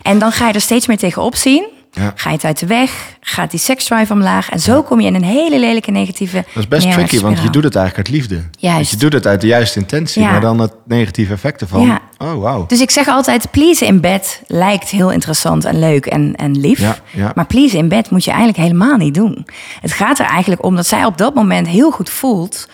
[0.03, 1.67] En dan ga je er steeds meer tegenop zien.
[1.95, 2.13] Ja.
[2.15, 4.51] Ga je het uit de weg, gaat die seksdrive omlaag...
[4.51, 7.51] en zo kom je in een hele lelijke negatieve Dat is best tricky, want je
[7.51, 8.43] doet het eigenlijk uit liefde.
[8.59, 8.77] Juist.
[8.77, 10.31] Want je doet het uit de juiste intentie, Ja.
[10.31, 11.87] maar dan het negatieve effect ervan.
[11.87, 12.01] Ja.
[12.19, 12.67] Oh, wauw.
[12.67, 16.79] Dus ik zeg altijd, please in bed lijkt heel interessant en leuk en, en lief.
[16.79, 17.33] Ja, ja.
[17.35, 19.47] Maar please in bed moet je eigenlijk helemaal niet doen.
[19.81, 22.69] Het gaat er eigenlijk om dat zij op dat moment heel goed voelt...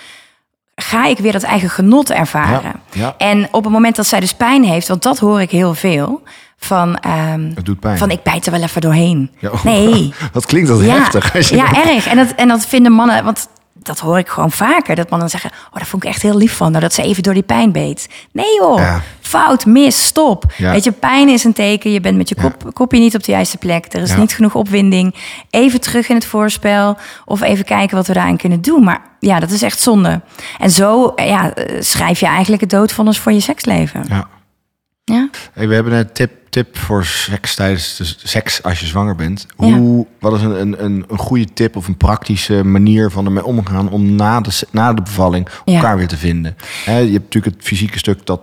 [0.83, 2.61] ga ik weer dat eigen genot ervaren.
[2.63, 3.15] Ja, ja.
[3.19, 6.23] En op het moment dat zij dus pijn heeft, want dat hoor ik heel veel...
[6.59, 7.99] van, ehm, Het doet pijn.
[7.99, 9.31] van ik bijt er wel even doorheen.
[9.39, 9.65] Ja, oh.
[9.65, 10.15] Nee.
[10.33, 11.35] Wat klinkt dat ja, heftig.
[11.37, 12.07] als ja, dat- erg.
[12.07, 13.49] En dat, en dat vinden mannen, want
[13.83, 14.95] dat hoor ik gewoon vaker.
[14.97, 17.23] Dat mannen zeggen, oh, dat vond ik echt heel lief van haar, dat ze even
[17.23, 18.09] door die pijn beet.
[18.33, 19.03] Nee joh, Ja.
[19.21, 20.45] fout, mis, stop.
[20.57, 20.71] Ja.
[20.71, 22.43] Weet je, pijn is een teken, je bent met je Ja.
[22.43, 23.93] kop, kopje niet op de juiste plek.
[23.93, 25.15] Er is niet genoeg opwinding.
[25.51, 28.85] Even terug in het voorspel of even kijken wat we daarin kunnen doen.
[28.85, 30.21] Maar ja, dat is echt zonde.
[30.59, 34.05] En zo ja, eh, schrijf je eigenlijk het doodvonnis voor je seksleven.
[34.09, 34.29] Ja.
[35.13, 35.29] Ja?
[35.53, 39.47] Hey, we hebben een tip, tip voor seks tijdens de seks als je zwanger bent.
[39.59, 39.73] Ja.
[39.73, 43.45] Hoe, Wat is een, een, een, een goede tip of een praktische manier van ermee
[43.45, 45.75] omgaan om na de, na de bevalling Ja.
[45.75, 46.57] elkaar weer te vinden?
[46.85, 48.41] Je hebt natuurlijk het fysieke stuk dat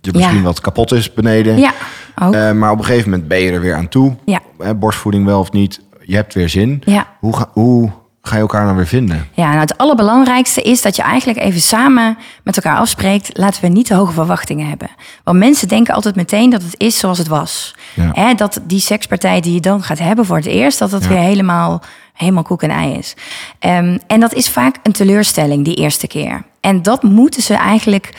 [0.00, 1.58] je misschien wat kapot is beneden.
[1.58, 1.72] Ja.
[2.16, 4.16] Eh, maar op een gegeven moment ben je er weer aan toe.
[4.24, 4.40] Ja.
[4.58, 6.82] Hè, borstvoeding wel of niet, je hebt weer zin.
[6.84, 7.06] Ja.
[7.20, 7.90] Hoe, ga, hoe
[8.22, 9.28] ga je elkaar dan weer vinden?
[9.32, 13.30] Ja, nou het allerbelangrijkste is dat je eigenlijk even samen met elkaar afspreekt.
[13.38, 14.88] Laten we niet te hoge verwachtingen hebben.
[15.24, 17.74] Want mensen denken altijd meteen dat het is zoals het was.
[17.94, 18.10] Ja.
[18.12, 21.08] Hè, dat die sekspartij die je dan gaat hebben voor het eerst, dat dat Ja.
[21.08, 21.82] weer helemaal,
[22.14, 23.14] helemaal koek en ei is.
[23.58, 26.42] Ehm, en dat is vaak een teleurstelling die eerste keer.
[26.60, 28.12] En dat moeten ze eigenlijk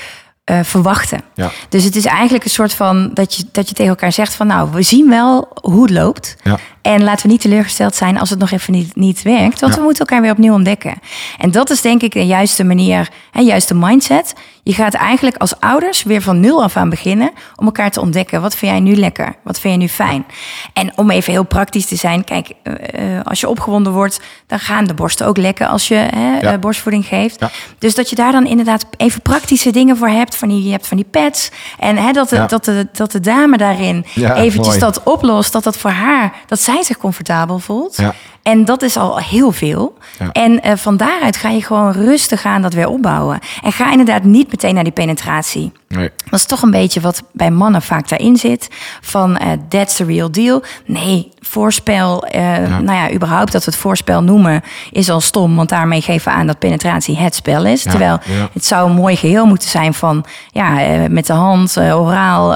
[0.44, 1.22] eh, verwachten.
[1.36, 1.52] Ja.
[1.70, 4.48] Dus het is eigenlijk een soort van dat je, dat je tegen elkaar zegt van
[4.48, 6.36] nou, we zien wel hoe het loopt.
[6.44, 6.58] Ja.
[6.82, 9.60] En laten we niet teleurgesteld zijn als het nog even niet, niet werkt.
[9.60, 9.80] Want Ja.
[9.80, 10.94] we moeten elkaar weer opnieuw ontdekken.
[11.38, 14.34] En dat is denk ik de juiste manier, en juiste mindset.
[14.64, 18.42] Je gaat eigenlijk als ouders weer van nul af aan beginnen om elkaar te ontdekken.
[18.42, 19.36] Wat vind jij nu lekker?
[19.44, 20.26] Wat vind je nu fijn?
[20.74, 24.60] En om even heel praktisch te zijn, kijk, eh, eh, als je opgewonden wordt, dan
[24.60, 27.46] gaan de borsten ook lekker als je hè, borstvoeding geeft.
[27.80, 30.31] Dus dat je daar dan inderdaad even praktische dingen voor hebt.
[30.36, 31.50] Van die, je hebt van die pads.
[31.80, 32.46] En hè, dat, de, Ja.
[32.46, 34.80] dat, de, dat de dame daarin eventjes mooi.
[34.80, 35.52] dat oplost.
[35.52, 37.98] Dat dat voor haar, dat zij zich comfortabel voelt.
[38.44, 39.98] En dat is al heel veel.
[40.20, 40.30] Ja.
[40.32, 43.40] En eh, van daaruit ga je gewoon rustig aan dat weer opbouwen.
[43.64, 45.72] En ga inderdaad niet meteen naar die penetratie.
[45.88, 46.10] Nee.
[46.30, 48.68] Dat is toch een beetje wat bij mannen vaak daarin zit.
[49.02, 50.64] Van eh, that's the real deal.
[50.86, 55.56] Nee, voorspel, eh, nou ja, überhaupt dat we het voorspel noemen, is al stom.
[55.56, 57.84] Want daarmee geven we aan dat penetratie het spel is.
[57.84, 58.20] Ja, Terwijl
[58.54, 60.78] het zou een mooi geheel moeten zijn van ja,
[61.10, 62.56] met de hand, oraal,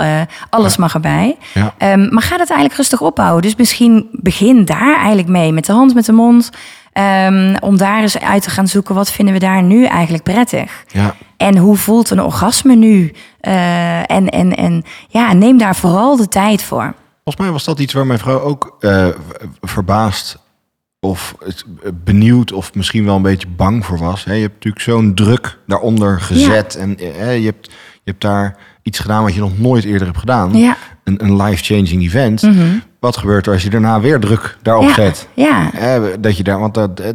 [0.50, 1.38] alles mag erbij.
[1.78, 3.42] Ehm, maar ga het eigenlijk rustig opbouwen.
[3.42, 6.50] Dus misschien begin daar eigenlijk mee met de hand, met de mond.
[6.92, 10.84] Ehm, om daar eens uit te gaan zoeken, wat vinden we daar nu eigenlijk prettig?
[10.88, 11.16] Ja.
[11.38, 13.12] En hoe voelt een orgasme nu?
[13.40, 16.94] Eh, en, en, en ja, neem daar vooral de tijd voor.
[17.24, 19.08] Volgens mij was dat iets waar mijn vrouw ook eh,
[19.62, 20.38] verbaasd
[21.00, 21.66] of het-
[22.04, 24.24] benieuwd of misschien wel een beetje bang voor was.
[24.24, 29.00] Je hebt natuurlijk zo'n druk daaronder gezet en eh, je, hebt, je hebt daar iets
[29.00, 30.58] gedaan wat je nog nooit eerder hebt gedaan.
[30.58, 30.78] Ja.
[31.06, 32.50] Een, een life-changing event.
[33.00, 35.28] Wat gebeurt er als je daarna weer druk daarop Ja, zet?
[35.34, 35.74] ja.
[35.74, 37.14] Eh, dat je daar, want dat, dat-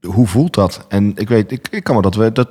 [0.00, 0.84] hoe voelt dat?
[0.88, 2.48] En ik weet, ik, ik kan me dat, we- dat,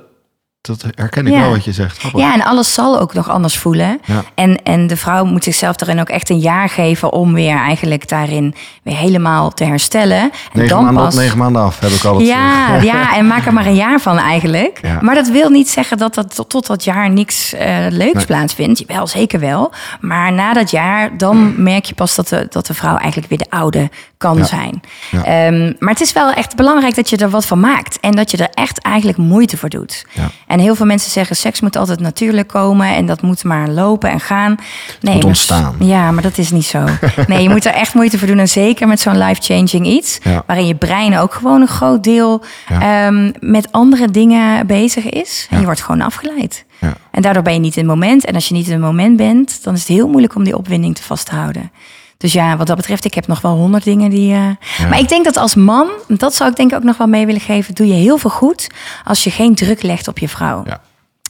[0.60, 1.40] dat herken ik Ja.
[1.40, 1.98] wel wat je zegt.
[1.98, 2.20] Grappig.
[2.20, 4.00] Ja, en alles zal ook nog anders voelen.
[4.04, 4.24] Ja.
[4.34, 8.08] En, en de vrouw moet zichzelf daarin ook echt een jaar geven om weer eigenlijk
[8.08, 10.18] daarin weer helemaal te herstellen.
[10.20, 11.14] En Negen dan maanden pas.
[11.14, 12.28] op, negen maanden af, heb ik altijd.
[12.28, 14.78] Ja, ja, en maak er maar een jaar van eigenlijk.
[14.82, 14.98] Ja.
[15.00, 18.26] Maar dat wil niet zeggen dat dat tot, tot dat jaar niks eh, leuks Nee.
[18.26, 18.84] plaatsvindt.
[18.86, 19.72] Wel, zeker wel.
[20.00, 23.38] Maar na dat jaar, dan merk je pas dat de, dat de vrouw eigenlijk weer
[23.38, 24.44] de oude kan Ja.
[24.44, 24.80] zijn.
[25.10, 25.24] Ja.
[25.24, 28.00] Ehm, maar het is wel echt belangrijk dat je er wat van maakt.
[28.00, 30.06] En dat je er echt eigenlijk moeite voor doet.
[30.12, 30.30] Ja.
[30.46, 32.86] En heel veel mensen zeggen, seks moet altijd natuurlijk komen.
[32.94, 34.54] En dat moet maar lopen en gaan.
[35.00, 35.76] Nee, moet maar- ontstaan.
[35.78, 36.84] Ja, maar dat is niet zo.
[37.26, 38.38] Nee, je moet er echt moeite voor doen.
[38.38, 40.18] En zeker met zo'n life-changing iets.
[40.46, 45.46] Waarin je brein ook gewoon een groot deel ehm, met andere dingen bezig is.
[45.50, 46.64] En je wordt gewoon afgeleid.
[46.80, 46.94] Ja.
[47.10, 48.24] En daardoor ben je niet in het moment.
[48.24, 50.56] En als je niet in het moment bent, dan is het heel moeilijk om die
[50.56, 51.70] opwinding te vasthouden.
[52.18, 54.32] Dus ja, wat dat betreft, ik heb nog wel honderd dingen die.
[54.34, 54.40] eh,
[54.88, 57.26] Maar ik denk dat als man, dat zou ik denk ik ook nog wel mee
[57.26, 58.66] willen geven, doe je heel veel goed
[59.04, 60.62] als je geen druk legt op je vrouw.
[60.66, 60.80] Ja.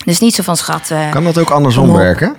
[0.05, 0.91] Dus niet zo van schat.
[0.91, 2.37] eh, Kan dat ook andersom werken?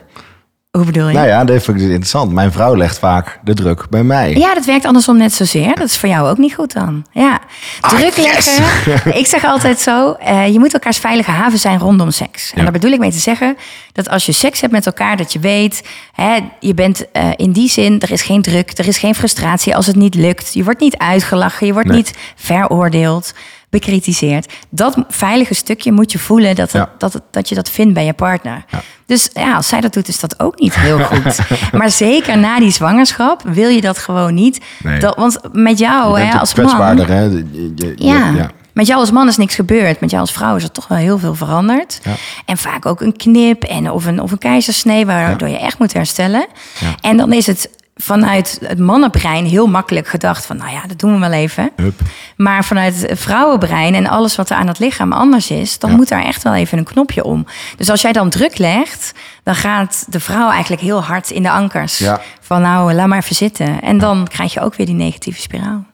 [0.78, 1.14] Hoe bedoel je?
[1.14, 2.32] Nou ja, dat vind ik dus interessant.
[2.32, 4.34] Mijn vrouw legt vaak de druk bij mij.
[4.36, 5.76] Ja, dat werkt andersom net zozeer.
[5.76, 7.06] Dat is voor jou ook niet goed dan.
[7.12, 7.40] Ja.
[7.82, 8.58] Druk Ah, yes.
[8.58, 9.18] leggen.
[9.18, 12.52] Ik zeg altijd zo, eh, je moet elkaars veilige haven zijn rondom seks.
[12.56, 13.58] En daar bedoel ik mee te zeggen
[13.92, 17.52] dat als je seks hebt met elkaar, dat je weet, hè, je bent eh, in
[17.52, 20.54] die zin, er is geen druk, er is geen frustratie als het niet lukt.
[20.54, 21.98] Je wordt niet uitgelachen, je wordt Nee.
[21.98, 23.34] niet veroordeeld,
[23.70, 24.54] bekritiseerd.
[24.70, 26.92] Dat veilige stukje moet je voelen dat, het- Ja.
[26.98, 28.66] dat, het- dat je dat vindt bij je partner.
[29.06, 31.40] Dus ja, als zij dat doet, is dat ook niet heel goed.
[31.80, 34.60] maar zeker na die zwangerschap wil je dat gewoon niet.
[34.84, 35.00] Nee.
[35.00, 36.66] Dat, want met jou hè, als man...
[36.66, 37.22] kwetsbaarder, hè?
[37.22, 38.30] Je- je- je- Ja.
[38.30, 38.50] ja.
[38.74, 40.00] Met jou als man is niks gebeurd.
[40.00, 42.00] Met jou als vrouw is er toch wel heel veel veranderd.
[42.04, 42.12] Ja.
[42.46, 45.94] En vaak ook een knip en of een, of een keizersnee, waardoor je echt moet
[45.94, 46.48] herstellen.
[46.80, 46.96] Ja.
[47.02, 47.70] En dan is het
[48.02, 51.72] vanuit het mannenbrein heel makkelijk gedacht van, nou ja, dat doen we wel even.
[51.76, 52.00] Hup.
[52.38, 55.96] Maar vanuit het vrouwenbrein en alles wat er aan het lichaam anders is, dan Ja.
[55.96, 57.46] moet daar echt wel even een knopje om.
[57.78, 61.52] Dus als jij dan druk legt, dan gaat de vrouw eigenlijk heel hard in de
[61.52, 61.98] ankers.
[61.98, 62.22] Ja.
[62.42, 63.82] Van nou, laat maar even zitten.
[63.82, 65.86] En dan krijg je ook weer die negatieve spiraal.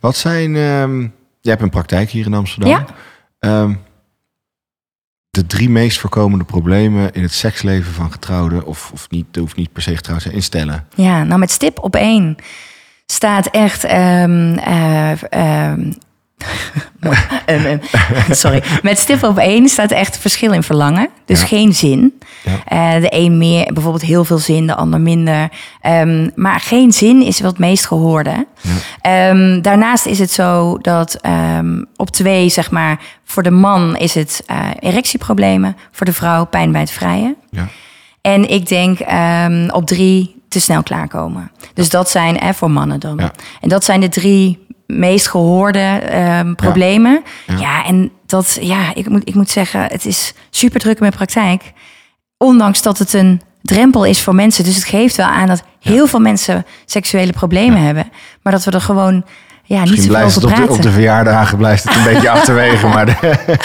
[0.00, 0.56] Wat zijn...
[0.56, 1.00] ehm
[1.40, 2.70] jij hebt een praktijk hier in Amsterdam.
[2.70, 2.84] Ja.
[3.38, 3.74] Ehm,
[5.38, 8.66] de drie meest voorkomende problemen in het seksleven van getrouwden...
[8.66, 10.86] of, of niet, hoeft niet per se getrouwd zijn, instellen.
[10.94, 12.36] Ja, nou met stip op één
[13.06, 13.84] staat echt.
[13.84, 15.92] ehm, eh, ehm,
[17.46, 17.78] Ehm, ehm,
[18.42, 18.62] sorry.
[18.82, 21.08] Met stip op één staat echt verschil in verlangen.
[21.24, 21.46] Dus Ja.
[21.46, 22.18] geen zin.
[22.44, 22.94] Ja.
[22.94, 25.48] Eh, de een meer, bijvoorbeeld heel veel zin, de ander minder.
[25.80, 28.46] Ehm, maar geen zin is wel het meest gehoorde.
[29.62, 31.18] Daarnaast is het zo dat
[31.96, 36.72] op twee, zeg maar, voor de man is het eh, erectieproblemen, voor de vrouw pijn
[36.72, 37.36] bij het vrijen.
[37.50, 37.68] Ja.
[38.20, 38.98] En ik denk
[39.74, 41.50] op drie te snel klaarkomen.
[41.74, 43.20] Dus dat zijn, hè, voor mannen dan.
[43.60, 44.66] En dat zijn de drie
[44.98, 47.22] meest gehoorde ehm, problemen.
[47.46, 47.58] Ja.
[47.58, 47.84] Ja.
[47.84, 51.72] en dat, ja, ik moet, ik moet zeggen, het is super druk in mijn praktijk.
[52.36, 54.64] Ondanks dat het een drempel is voor mensen.
[54.64, 58.12] Dus het geeft wel aan dat heel veel mensen seksuele problemen hebben.
[58.42, 59.24] Maar dat we er gewoon
[59.64, 60.74] ja, niet zoveel over het op de, praten.
[60.74, 62.86] op de verjaardagen blijft het een beetje achterwege.
[62.86, 63.56] Maar de-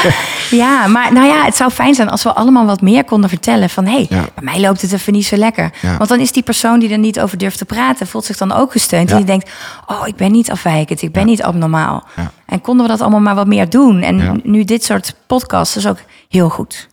[0.49, 3.69] Ja, maar nou ja, het zou fijn zijn als we allemaal wat meer konden vertellen
[3.69, 4.25] van hé, hey, Ja.
[4.35, 5.71] bij mij loopt het even niet zo lekker.
[5.81, 5.97] Ja.
[5.97, 8.51] Want dan is die persoon die er niet over durft te praten, voelt zich dan
[8.51, 9.09] ook gesteund.
[9.09, 9.15] Ja.
[9.15, 9.51] En die denkt,
[9.85, 12.07] oh, ik ben niet afwijkend, ik ben niet abnormaal.
[12.45, 14.01] En konden we dat allemaal maar wat meer doen.
[14.01, 15.97] En nu dit soort podcasts is ook
[16.29, 16.87] heel goed.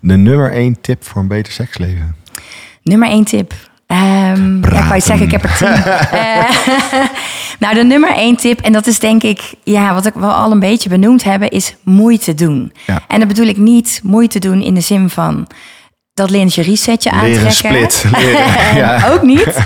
[0.00, 2.16] de nummer één tip voor een beter seksleven.
[2.82, 3.54] Nummer één tip.
[3.92, 5.68] Ehm ja, ik wou zeggen, ik heb er tien.
[6.20, 6.44] Eh,
[7.62, 10.50] nou, de nummer één tip, en dat is denk ik, ja, wat ik wel al
[10.50, 12.72] een beetje benoemd hebben, is moeite doen.
[12.86, 13.02] Ja.
[13.08, 15.46] En dan bedoel ik niet moeite doen in de zin van
[16.14, 17.72] dat lingerie setje aantrekken.
[17.72, 18.04] Leren split.
[18.16, 19.10] Leren, ja.
[19.10, 19.58] Ook niet.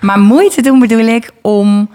[0.00, 1.88] Maar moeite doen bedoel ik om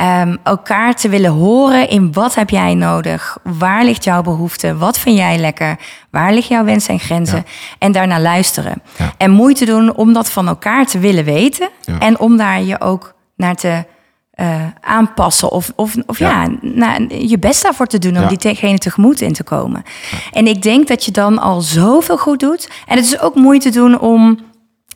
[0.00, 3.38] Ehm, elkaar te willen horen in wat heb jij nodig?
[3.42, 4.76] Waar ligt jouw behoefte?
[4.76, 5.76] Wat vind jij lekker?
[6.10, 7.46] Waar liggen jouw wensen en grenzen?
[7.78, 8.82] En daarna luisteren.
[9.20, 11.68] En moeite doen om dat van elkaar te willen weten.
[11.80, 11.98] Ja.
[11.98, 13.84] En om daar je ook naar te
[14.30, 15.50] eh, aanpassen.
[15.50, 16.48] Of, of, of ja, Ja.
[16.60, 18.28] nou, je best daarvoor te doen om Ja.
[18.28, 19.82] diegene tegemoet in te komen.
[20.32, 22.70] En ik denk dat je dan al zoveel goed doet.
[22.86, 24.38] En het is ook moeite doen om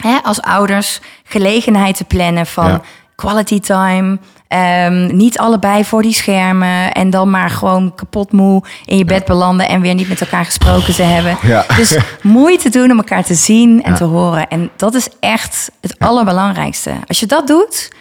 [0.03, 2.83] hè, als ouders gelegenheid te plannen van
[3.15, 4.19] quality time.
[4.55, 9.25] Ehm, niet allebei voor die schermen en dan maar gewoon kapot moe in je bed
[9.25, 11.37] belanden en weer niet met elkaar gesproken te hebben.
[11.43, 11.65] Ja.
[11.77, 13.97] Dus moeite doen om elkaar te zien en Ja.
[13.97, 14.49] te horen.
[14.49, 16.93] En dat is echt het allerbelangrijkste.
[17.07, 17.93] Als je dat doet,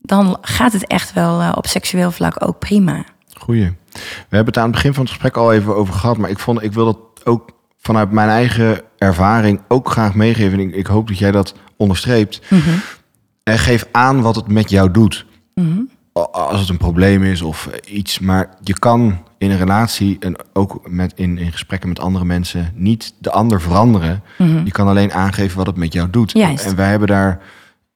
[0.00, 3.04] dan gaat het echt wel eh, op seksueel vlak ook prima.
[3.38, 3.72] Goeie.
[3.92, 4.00] We
[4.36, 6.62] hebben het aan het begin van het gesprek al even over gehad, maar ik, vond,
[6.62, 10.58] ik wil dat ook vanuit mijn eigen ervaring ook graag meegeven.
[10.58, 12.40] En ik, ik hoop dat jij dat onderstreept.
[13.42, 15.26] En geef aan wat het met jou doet.
[15.60, 15.62] A-
[16.32, 18.18] Als het een probleem is of iets.
[18.18, 22.72] Maar je kan in een relatie en ook met, in, in gesprekken met andere mensen
[22.74, 24.22] niet de ander veranderen.
[24.64, 26.32] Je kan alleen aangeven wat het met jou doet.
[26.32, 26.64] Juist.
[26.64, 27.40] En wij hebben daar.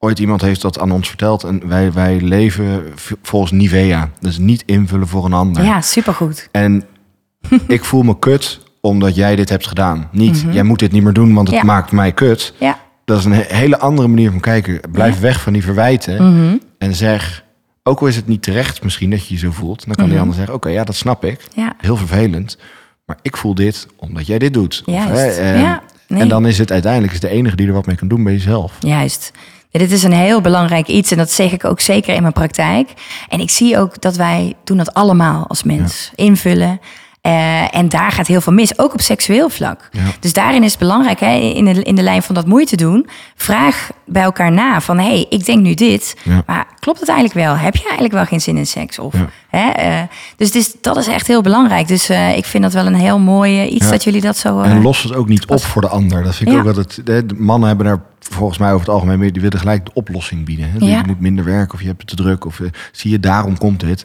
[0.01, 1.45] Ooit iemand heeft dat aan ons verteld.
[1.45, 2.85] En wij, wij leven
[3.23, 4.11] volgens Nivea.
[4.21, 5.65] Dus niet invullen voor een ander.
[5.65, 6.49] Ja, supergoed.
[6.53, 6.85] En
[7.67, 10.09] ik voel me kut omdat jij dit hebt gedaan.
[10.13, 11.67] Niet, jij moet dit niet meer doen, want het Mhm.
[11.67, 11.73] Ja.
[11.73, 12.55] maakt mij kut.
[12.59, 14.81] Ja, Dat is een he- hele andere manier van kijken.
[14.93, 16.33] Blijf weg van die verwijten.
[16.35, 16.57] Mhm.
[16.79, 17.45] En zeg,
[17.89, 19.87] ook al is het niet terecht misschien dat je je zo voelt.
[19.87, 20.13] Dan kan Mhm.
[20.13, 21.41] die ander zeggen, oké, ja, dat snap ik.
[21.55, 21.73] ja.
[21.79, 22.59] Heel vervelend.
[23.07, 24.83] Maar ik voel dit omdat jij dit doet.
[24.87, 26.21] Hè, eh, Ja, nee.
[26.21, 28.33] En dan is het uiteindelijk is de enige die er wat mee kan doen bij
[28.33, 28.73] jezelf.
[28.81, 29.33] Juist.
[29.71, 32.33] Ja, dit is een heel belangrijk iets en dat zeg ik ook zeker in mijn
[32.33, 32.89] praktijk.
[33.29, 36.11] En ik zie ook dat wij doen dat allemaal als mens.
[36.15, 36.81] Invullen.
[37.29, 39.89] Eh, en daar gaat heel veel mis, ook op seksueel vlak.
[39.93, 40.01] Ja.
[40.21, 43.09] Dus daarin is het belangrijk, hè, in, de, in de lijn van dat moeite doen,
[43.35, 46.43] vraag bij elkaar na van, hé, hey, ik denk nu dit, Ja.
[46.47, 47.57] maar klopt het eigenlijk wel?
[47.57, 48.99] Heb je eigenlijk wel geen zin in seks?
[48.99, 49.29] Of, Ja.
[49.49, 50.03] hè, eh,
[50.37, 51.89] dus het is, dat is echt heel belangrijk.
[51.89, 54.61] Dus eh, ik vind dat wel een heel mooi iets dat jullie dat zo...
[54.61, 56.23] En los het ook niet op voor de ander.
[56.23, 57.07] Dat vind ik ook altijd.
[57.07, 59.33] De de mannen hebben daar volgens mij over het algemeen mee.
[59.33, 60.71] Die willen gelijk de oplossing bieden.
[60.71, 60.87] Hè?
[60.87, 60.99] Ja.
[60.99, 62.45] Je moet minder werken of je hebt het te druk.
[62.45, 62.61] Of
[62.93, 64.05] zie je, daarom komt dit.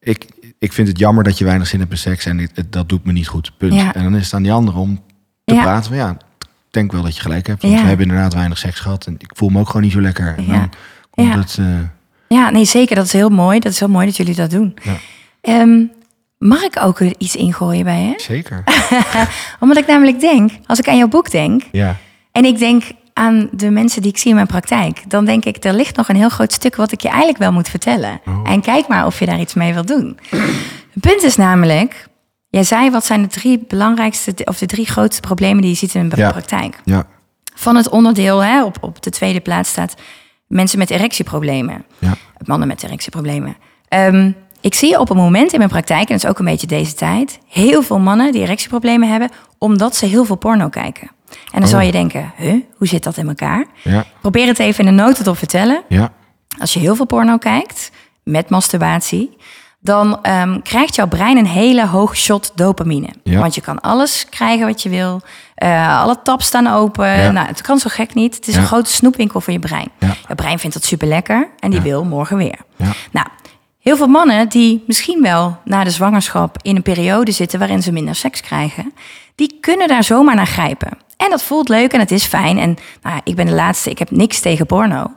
[0.00, 0.26] Ik,
[0.58, 2.26] ik vind het jammer dat je weinig zin hebt in seks.
[2.26, 3.52] En het, het- dat doet me niet goed.
[3.58, 3.74] Punt.
[3.74, 3.94] Ja.
[3.94, 5.02] En dan is het aan die ander om
[5.44, 5.62] te Ja.
[5.62, 5.84] praten.
[5.88, 7.62] Van, ja, ik denk wel dat je gelijk hebt.
[7.62, 7.80] Want Ja.
[7.82, 9.06] we hebben inderdaad weinig seks gehad.
[9.06, 10.34] En ik voel me ook gewoon niet zo lekker.
[10.36, 10.52] En Ja.
[10.58, 10.70] dan
[11.10, 11.38] komt Ja.
[11.38, 11.56] het...
[11.58, 11.66] eh,
[12.38, 12.96] Ja, nee, zeker.
[12.96, 13.58] Dat is heel mooi.
[13.58, 14.76] Dat is heel mooi dat jullie dat doen.
[14.82, 14.96] Ja.
[15.40, 15.82] Ehm,
[16.38, 18.14] mag ik ook er iets ingooien bij je?
[18.16, 18.64] zeker.
[19.60, 21.62] Omdat ik namelijk denk, als ik aan jouw boek denk...
[21.72, 21.96] ja.
[22.32, 22.82] en ik denk
[23.18, 25.02] aan de mensen die ik zie in mijn praktijk...
[25.08, 26.76] dan denk ik, er ligt nog een heel groot stuk...
[26.76, 28.20] wat ik je eigenlijk wel moet vertellen.
[28.26, 28.50] Oh.
[28.50, 30.18] En kijk maar of je daar iets mee wilt doen.
[30.92, 32.06] Het punt is namelijk...
[32.50, 34.34] Jij zei, wat zijn de drie belangrijkste...
[34.44, 36.30] of de drie grootste problemen die je ziet in Ja.
[36.30, 36.80] praktijk?
[36.84, 37.06] Ja.
[37.54, 39.94] Van het onderdeel, hè, op, op de tweede plaats staat...
[40.46, 41.84] mensen met erectieproblemen.
[41.98, 42.14] Ja.
[42.44, 43.56] mannen met erectieproblemen.
[43.88, 46.66] Ehm, ik zie op een moment in mijn praktijk, en dat is ook een beetje
[46.66, 51.10] deze tijd, heel veel mannen die erectieproblemen hebben, omdat ze heel veel porno kijken.
[51.52, 51.68] En dan Oh.
[51.68, 53.64] zou je denken, huh, hoe zit dat in elkaar?
[53.82, 54.04] Ja.
[54.20, 55.82] Probeer het even in een notendop vertellen.
[55.88, 56.12] Ja.
[56.58, 57.90] Als je heel veel porno kijkt,
[58.22, 59.36] met masturbatie,
[59.80, 63.08] dan ehm, krijgt jouw brein een hele hoog shot dopamine.
[63.22, 63.38] Ja.
[63.40, 65.20] Want je kan alles krijgen wat je wil.
[65.54, 67.06] Eh, alle tabs staan open.
[67.22, 67.30] Ja.
[67.30, 68.34] Nou, het kan zo gek niet.
[68.34, 68.60] Het is Ja.
[68.60, 69.88] een grote snoepwinkel voor je brein.
[70.28, 72.58] Je brein vindt dat super lekker en die wil morgen weer.
[72.76, 72.92] Ja.
[73.12, 73.26] Nou,
[73.78, 77.92] heel veel mannen die misschien wel na de zwangerschap in een periode zitten waarin ze
[77.92, 78.92] minder seks krijgen,
[79.34, 80.98] die kunnen daar zomaar naar grijpen.
[81.18, 82.58] En dat voelt leuk en het is fijn.
[82.58, 85.12] En nou, ik ben de laatste, ik heb niks tegen porno.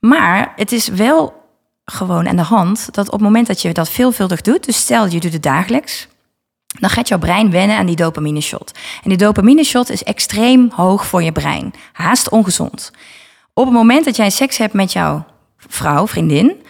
[0.00, 1.40] Maar het is wel
[1.84, 5.06] gewoon aan de hand dat op het moment dat je dat veelvuldig doet, dus stel
[5.06, 6.08] je doet het dagelijks,
[6.80, 8.72] dan gaat jouw brein wennen aan die dopamine shot.
[9.02, 12.90] En die dopamine shot is extreem hoog voor je brein, haast ongezond.
[13.54, 15.24] Op het moment dat jij seks hebt met jouw
[15.56, 16.62] vrouw, vriendin,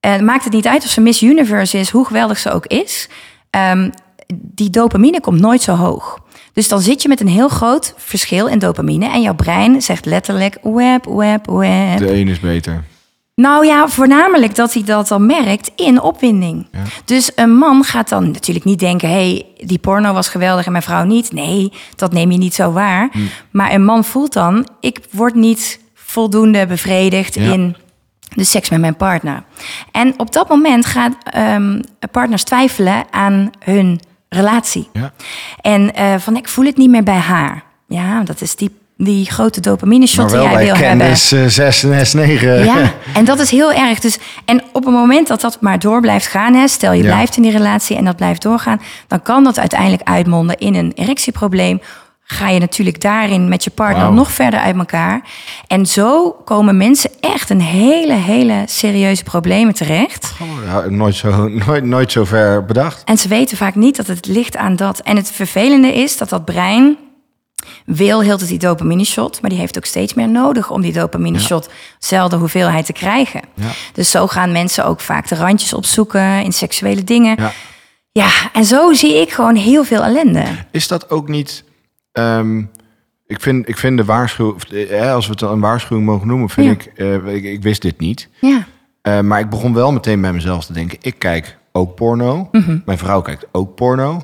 [0.00, 3.08] eh, maakt het niet uit of ze Miss Universe is, hoe geweldig ze ook is.
[3.50, 3.90] ehm,
[4.34, 6.18] die dopamine komt nooit zo hoog.
[6.52, 9.08] Dus dan zit je met een heel groot verschil in dopamine.
[9.08, 11.98] En jouw brein zegt letterlijk web, web, web.
[11.98, 12.84] De een is beter.
[13.34, 16.68] Nou ja, voornamelijk dat hij dat dan merkt in opwinding.
[16.72, 16.82] Ja.
[17.04, 20.72] Dus een man gaat dan natuurlijk niet denken: hé, hey, die porno was geweldig en
[20.72, 21.32] mijn vrouw niet.
[21.32, 23.08] Nee, dat neem je niet zo waar.
[23.12, 23.18] Hm.
[23.50, 27.52] Maar een man voelt dan: ik word niet voldoende bevredigd Ja.
[27.52, 27.76] in
[28.34, 29.42] de seks met mijn partner.
[29.92, 34.88] En op dat moment gaan ehm, partners twijfelen aan hun relatie.
[34.92, 35.12] Ja.
[35.60, 37.62] En eh, van ik voel het niet meer bij haar.
[37.88, 40.76] Ja, dat is die, die grote dopamine shot die jij wil hebben.
[40.82, 42.40] kennis eh, 6 en S9.
[42.64, 43.98] Ja, en dat is heel erg.
[44.00, 47.12] Dus, en op het moment dat dat maar door blijft gaan, hè, stel je Ja.
[47.12, 50.92] blijft in die relatie en dat blijft doorgaan, dan kan dat uiteindelijk uitmonden in een
[50.94, 51.80] erectieprobleem.
[52.32, 55.22] Ga je natuurlijk daarin met je partner nog verder uit elkaar.
[55.66, 60.32] En zo komen mensen echt een hele, hele serieuze problemen terecht.
[60.40, 63.02] Oh, ja, nooit, zo, nooit, nooit zo ver bedacht.
[63.04, 65.00] En ze weten vaak niet dat het ligt aan dat.
[65.00, 66.96] En het vervelende is dat dat brein
[67.84, 71.40] wil heel die dopamine shot, maar die heeft ook steeds meer nodig om die dopamine
[71.40, 73.40] shot dezelfde hoeveelheid te krijgen.
[73.54, 73.70] Ja.
[73.92, 77.36] Dus zo gaan mensen ook vaak de randjes opzoeken in seksuele dingen.
[77.38, 77.52] Ja.
[78.12, 80.44] Ja, en zo zie ik gewoon heel veel ellende.
[80.70, 81.64] Is dat ook niet...
[82.12, 82.58] ehm,
[83.26, 84.56] ik, vind, ik vind de waarschuwing...
[84.56, 86.72] of, eh, Als we het een waarschuwing mogen noemen, vind Ja.
[86.72, 87.44] ik, eh, ik...
[87.44, 88.28] Ik wist dit niet.
[88.40, 88.64] Ja,
[89.02, 90.98] Eh, maar ik begon wel meteen bij mezelf te denken.
[91.00, 92.48] Ik kijk ook porno.
[92.52, 92.78] Mhm.
[92.84, 94.20] Mijn vrouw kijkt ook porno.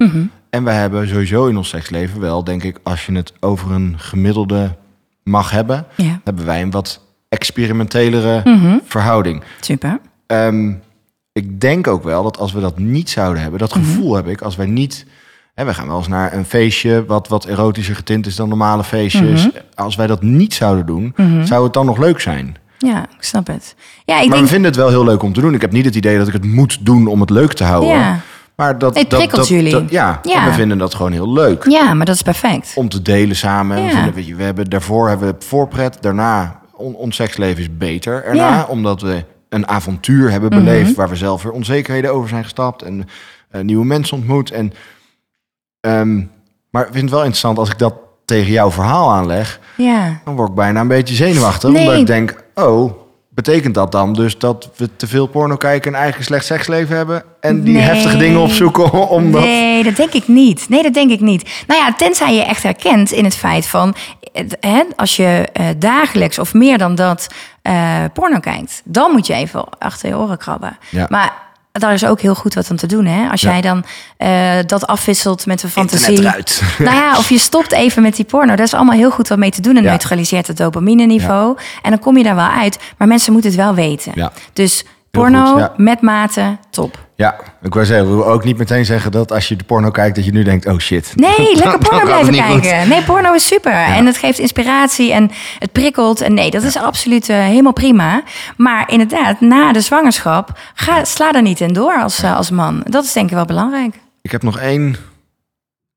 [0.51, 2.79] En wij hebben sowieso in ons seksleven wel, denk ik...
[2.83, 4.77] als je het over een gemiddelde
[5.23, 5.87] mag hebben...
[5.97, 8.79] ja, hebben wij een wat experimentelere Mhm.
[8.85, 9.43] verhouding.
[9.61, 9.99] super.
[10.27, 10.73] Ehm,
[11.33, 13.85] ik denk ook wel dat als we dat niet zouden hebben, dat Mhm.
[13.85, 15.07] gevoel heb ik, als wij niet.
[15.57, 18.85] Hè, we gaan wel eens naar een feestje wat wat erotischer getint is dan normale
[18.85, 19.47] feestjes.
[19.47, 19.57] Mhm.
[19.75, 21.15] Als wij dat niet zouden doen,
[21.45, 22.57] zou het dan nog leuk zijn.
[22.79, 23.75] Ja, ik snap het.
[24.05, 24.43] Ja, ik maar denk.
[24.43, 25.55] we vinden het wel heel leuk om te doen.
[25.55, 27.89] Ik heb niet het idee dat ik het moet doen om het leuk te houden.
[27.91, 28.21] Ja.
[28.57, 29.71] Maar dat, Het prikkelt dat, jullie.
[29.73, 30.41] dat- ja, Ja.
[30.45, 31.65] en we vinden dat gewoon heel leuk.
[31.69, 32.73] Ja, maar dat is perfect.
[32.75, 33.77] Om te delen samen.
[33.77, 33.95] En we, Ja.
[33.95, 35.99] vinden, weet je, we hebben daarvoor hebben we voorpret.
[36.01, 38.49] Daarna, on- ons seksleven is beter erna.
[38.49, 38.61] Ja.
[38.63, 38.71] Mhm.
[38.71, 40.95] Omdat we een avontuur hebben beleefd...
[40.95, 42.83] waar we zelf weer onzekerheden over zijn gestapt...
[42.83, 43.09] en
[43.51, 44.51] eh, nieuwe mensen ontmoet.
[44.51, 44.73] En,
[45.81, 46.17] ehm,
[46.71, 49.61] maar ik vind het wel interessant als ik dat tegen jouw verhaal aanleg...
[49.77, 50.21] Ja.
[50.25, 51.71] dan word ik bijna een beetje zenuwachtig.
[51.71, 51.81] Nee.
[51.83, 52.93] Omdat ik denk, oh,
[53.29, 55.93] betekent dat dan dus dat we te veel porno kijken...
[55.93, 57.23] en eigenlijk een slecht seksleven hebben...
[57.41, 57.83] en die Nee.
[57.83, 59.43] heftige dingen opzoeken omdat...
[59.43, 60.69] Nee, dat denk ik niet.
[60.69, 61.65] Nee, dat denk ik niet.
[61.67, 63.95] Nou ja, tenzij je echt herkent in het feit van...
[64.61, 67.27] Hè, als je eh, dagelijks of meer dan dat
[67.63, 68.83] eh, porno kijkt...
[68.85, 70.79] dan moet je even achter je oren krabben.
[70.91, 71.07] Ja.
[71.11, 71.33] Maar
[71.79, 73.05] daar is ook heel goed wat aan te doen.
[73.07, 73.29] Hè?
[73.31, 73.51] Als Ja.
[73.51, 73.85] jij dan
[74.17, 76.19] eh, dat afwisselt met een fantasie...
[76.19, 76.63] Eruit.
[76.79, 78.55] Nou ja, of je stopt even met die porno.
[78.57, 79.77] Dat is allemaal heel goed wat mee te doen.
[79.77, 79.89] En Ja.
[79.91, 81.57] neutraliseert het dopamine niveau.
[81.83, 82.79] En dan kom je daar wel uit.
[82.99, 84.31] Maar mensen moeten het wel weten.
[84.53, 87.06] Dus porno met mate, top.
[87.19, 90.25] Ja, ik wou zeggen, ook niet meteen zeggen dat als je de porno kijkt, dat
[90.25, 91.13] je nu denkt, oh shit.
[91.15, 92.61] Nee, lekker porno blijven goed.
[92.61, 92.89] kijken.
[92.89, 93.73] Nee, porno is super.
[93.73, 96.21] En het geeft inspiratie en het prikkelt.
[96.21, 98.23] En nee, dat is absoluut eh, helemaal prima.
[98.57, 102.81] Maar inderdaad, na de zwangerschap, ga, sla er niet in door als, eh, als man.
[102.85, 103.95] Dat is denk ik wel belangrijk.
[104.23, 104.97] Ik heb nog één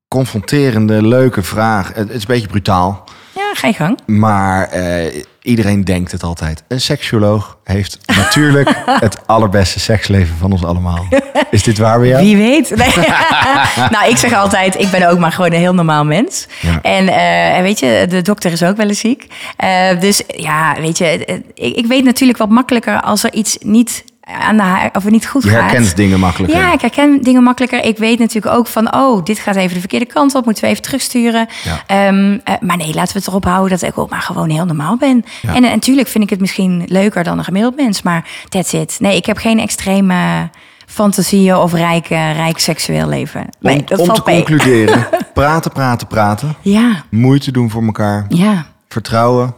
[0.08, 1.88] confronterende, leuke vraag.
[1.88, 3.04] Het het is een beetje brutaal,
[3.34, 3.98] Ja, ga je gang.
[4.06, 6.62] maar eh, iedereen denkt het altijd.
[6.68, 8.74] Een seksuoloog heeft natuurlijk
[9.06, 11.06] het allerbeste seksleven van ons allemaal.
[11.50, 12.24] Is dit waar bij jou?
[12.24, 12.68] Wie weet.
[12.80, 13.88] Nee.
[13.90, 16.46] nou, ik zeg altijd, ik ben ook maar gewoon een heel normaal mens.
[16.60, 16.82] Ja.
[16.82, 19.26] En eh, weet je, de dokter is ook wel eens ziek.
[19.56, 23.58] Eh, dus ja, weet je, eh, ik, ik weet natuurlijk wat makkelijker als er iets
[23.60, 25.60] niet aan de of niet goed Je gaat.
[25.60, 26.58] herkent dingen makkelijker.
[26.58, 27.84] Ja, ik herken dingen makkelijker.
[27.84, 30.44] Ik weet natuurlijk ook van, oh, dit gaat even de verkeerde kant op.
[30.44, 31.46] Moeten we even terugsturen.
[31.64, 31.82] Ja.
[31.86, 34.64] Ehm, eh, maar nee, laten we het erop houden dat ik ook maar gewoon heel
[34.64, 35.24] normaal ben.
[35.42, 35.54] Ja.
[35.54, 38.02] En natuurlijk vind ik het misschien leuker dan een gemiddeld mens.
[38.02, 38.96] Maar that's it.
[39.00, 40.48] Nee, ik heb geen extreme
[40.86, 43.46] fantasieën of rijk, eh, rijk seksueel leven.
[43.60, 44.34] Nee, om dat om te mee.
[44.42, 46.54] concluderen, praten, praten, praten.
[46.60, 48.26] Ja, Moeite doen voor elkaar.
[48.28, 49.54] ja, Vertrouwen.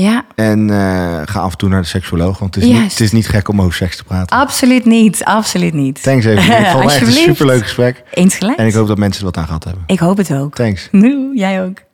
[0.00, 0.24] Ja.
[0.34, 2.38] En eh, ga af en toe naar de seksuoloog.
[2.38, 4.36] Want het is, niet, het is niet gek om over seks te praten.
[4.36, 5.24] Absoluut niet.
[5.24, 6.02] Absoluut niet.
[6.02, 6.58] Thanks even.
[6.58, 8.02] Ik vond het echt een superleuk gesprek.
[8.10, 8.58] Eens gelijk.
[8.58, 9.82] En ik hoop dat mensen er wat aan gehad hebben.
[9.86, 10.54] ik hoop het ook.
[10.54, 10.88] Thanks.
[10.90, 11.86] Nu, jij ook.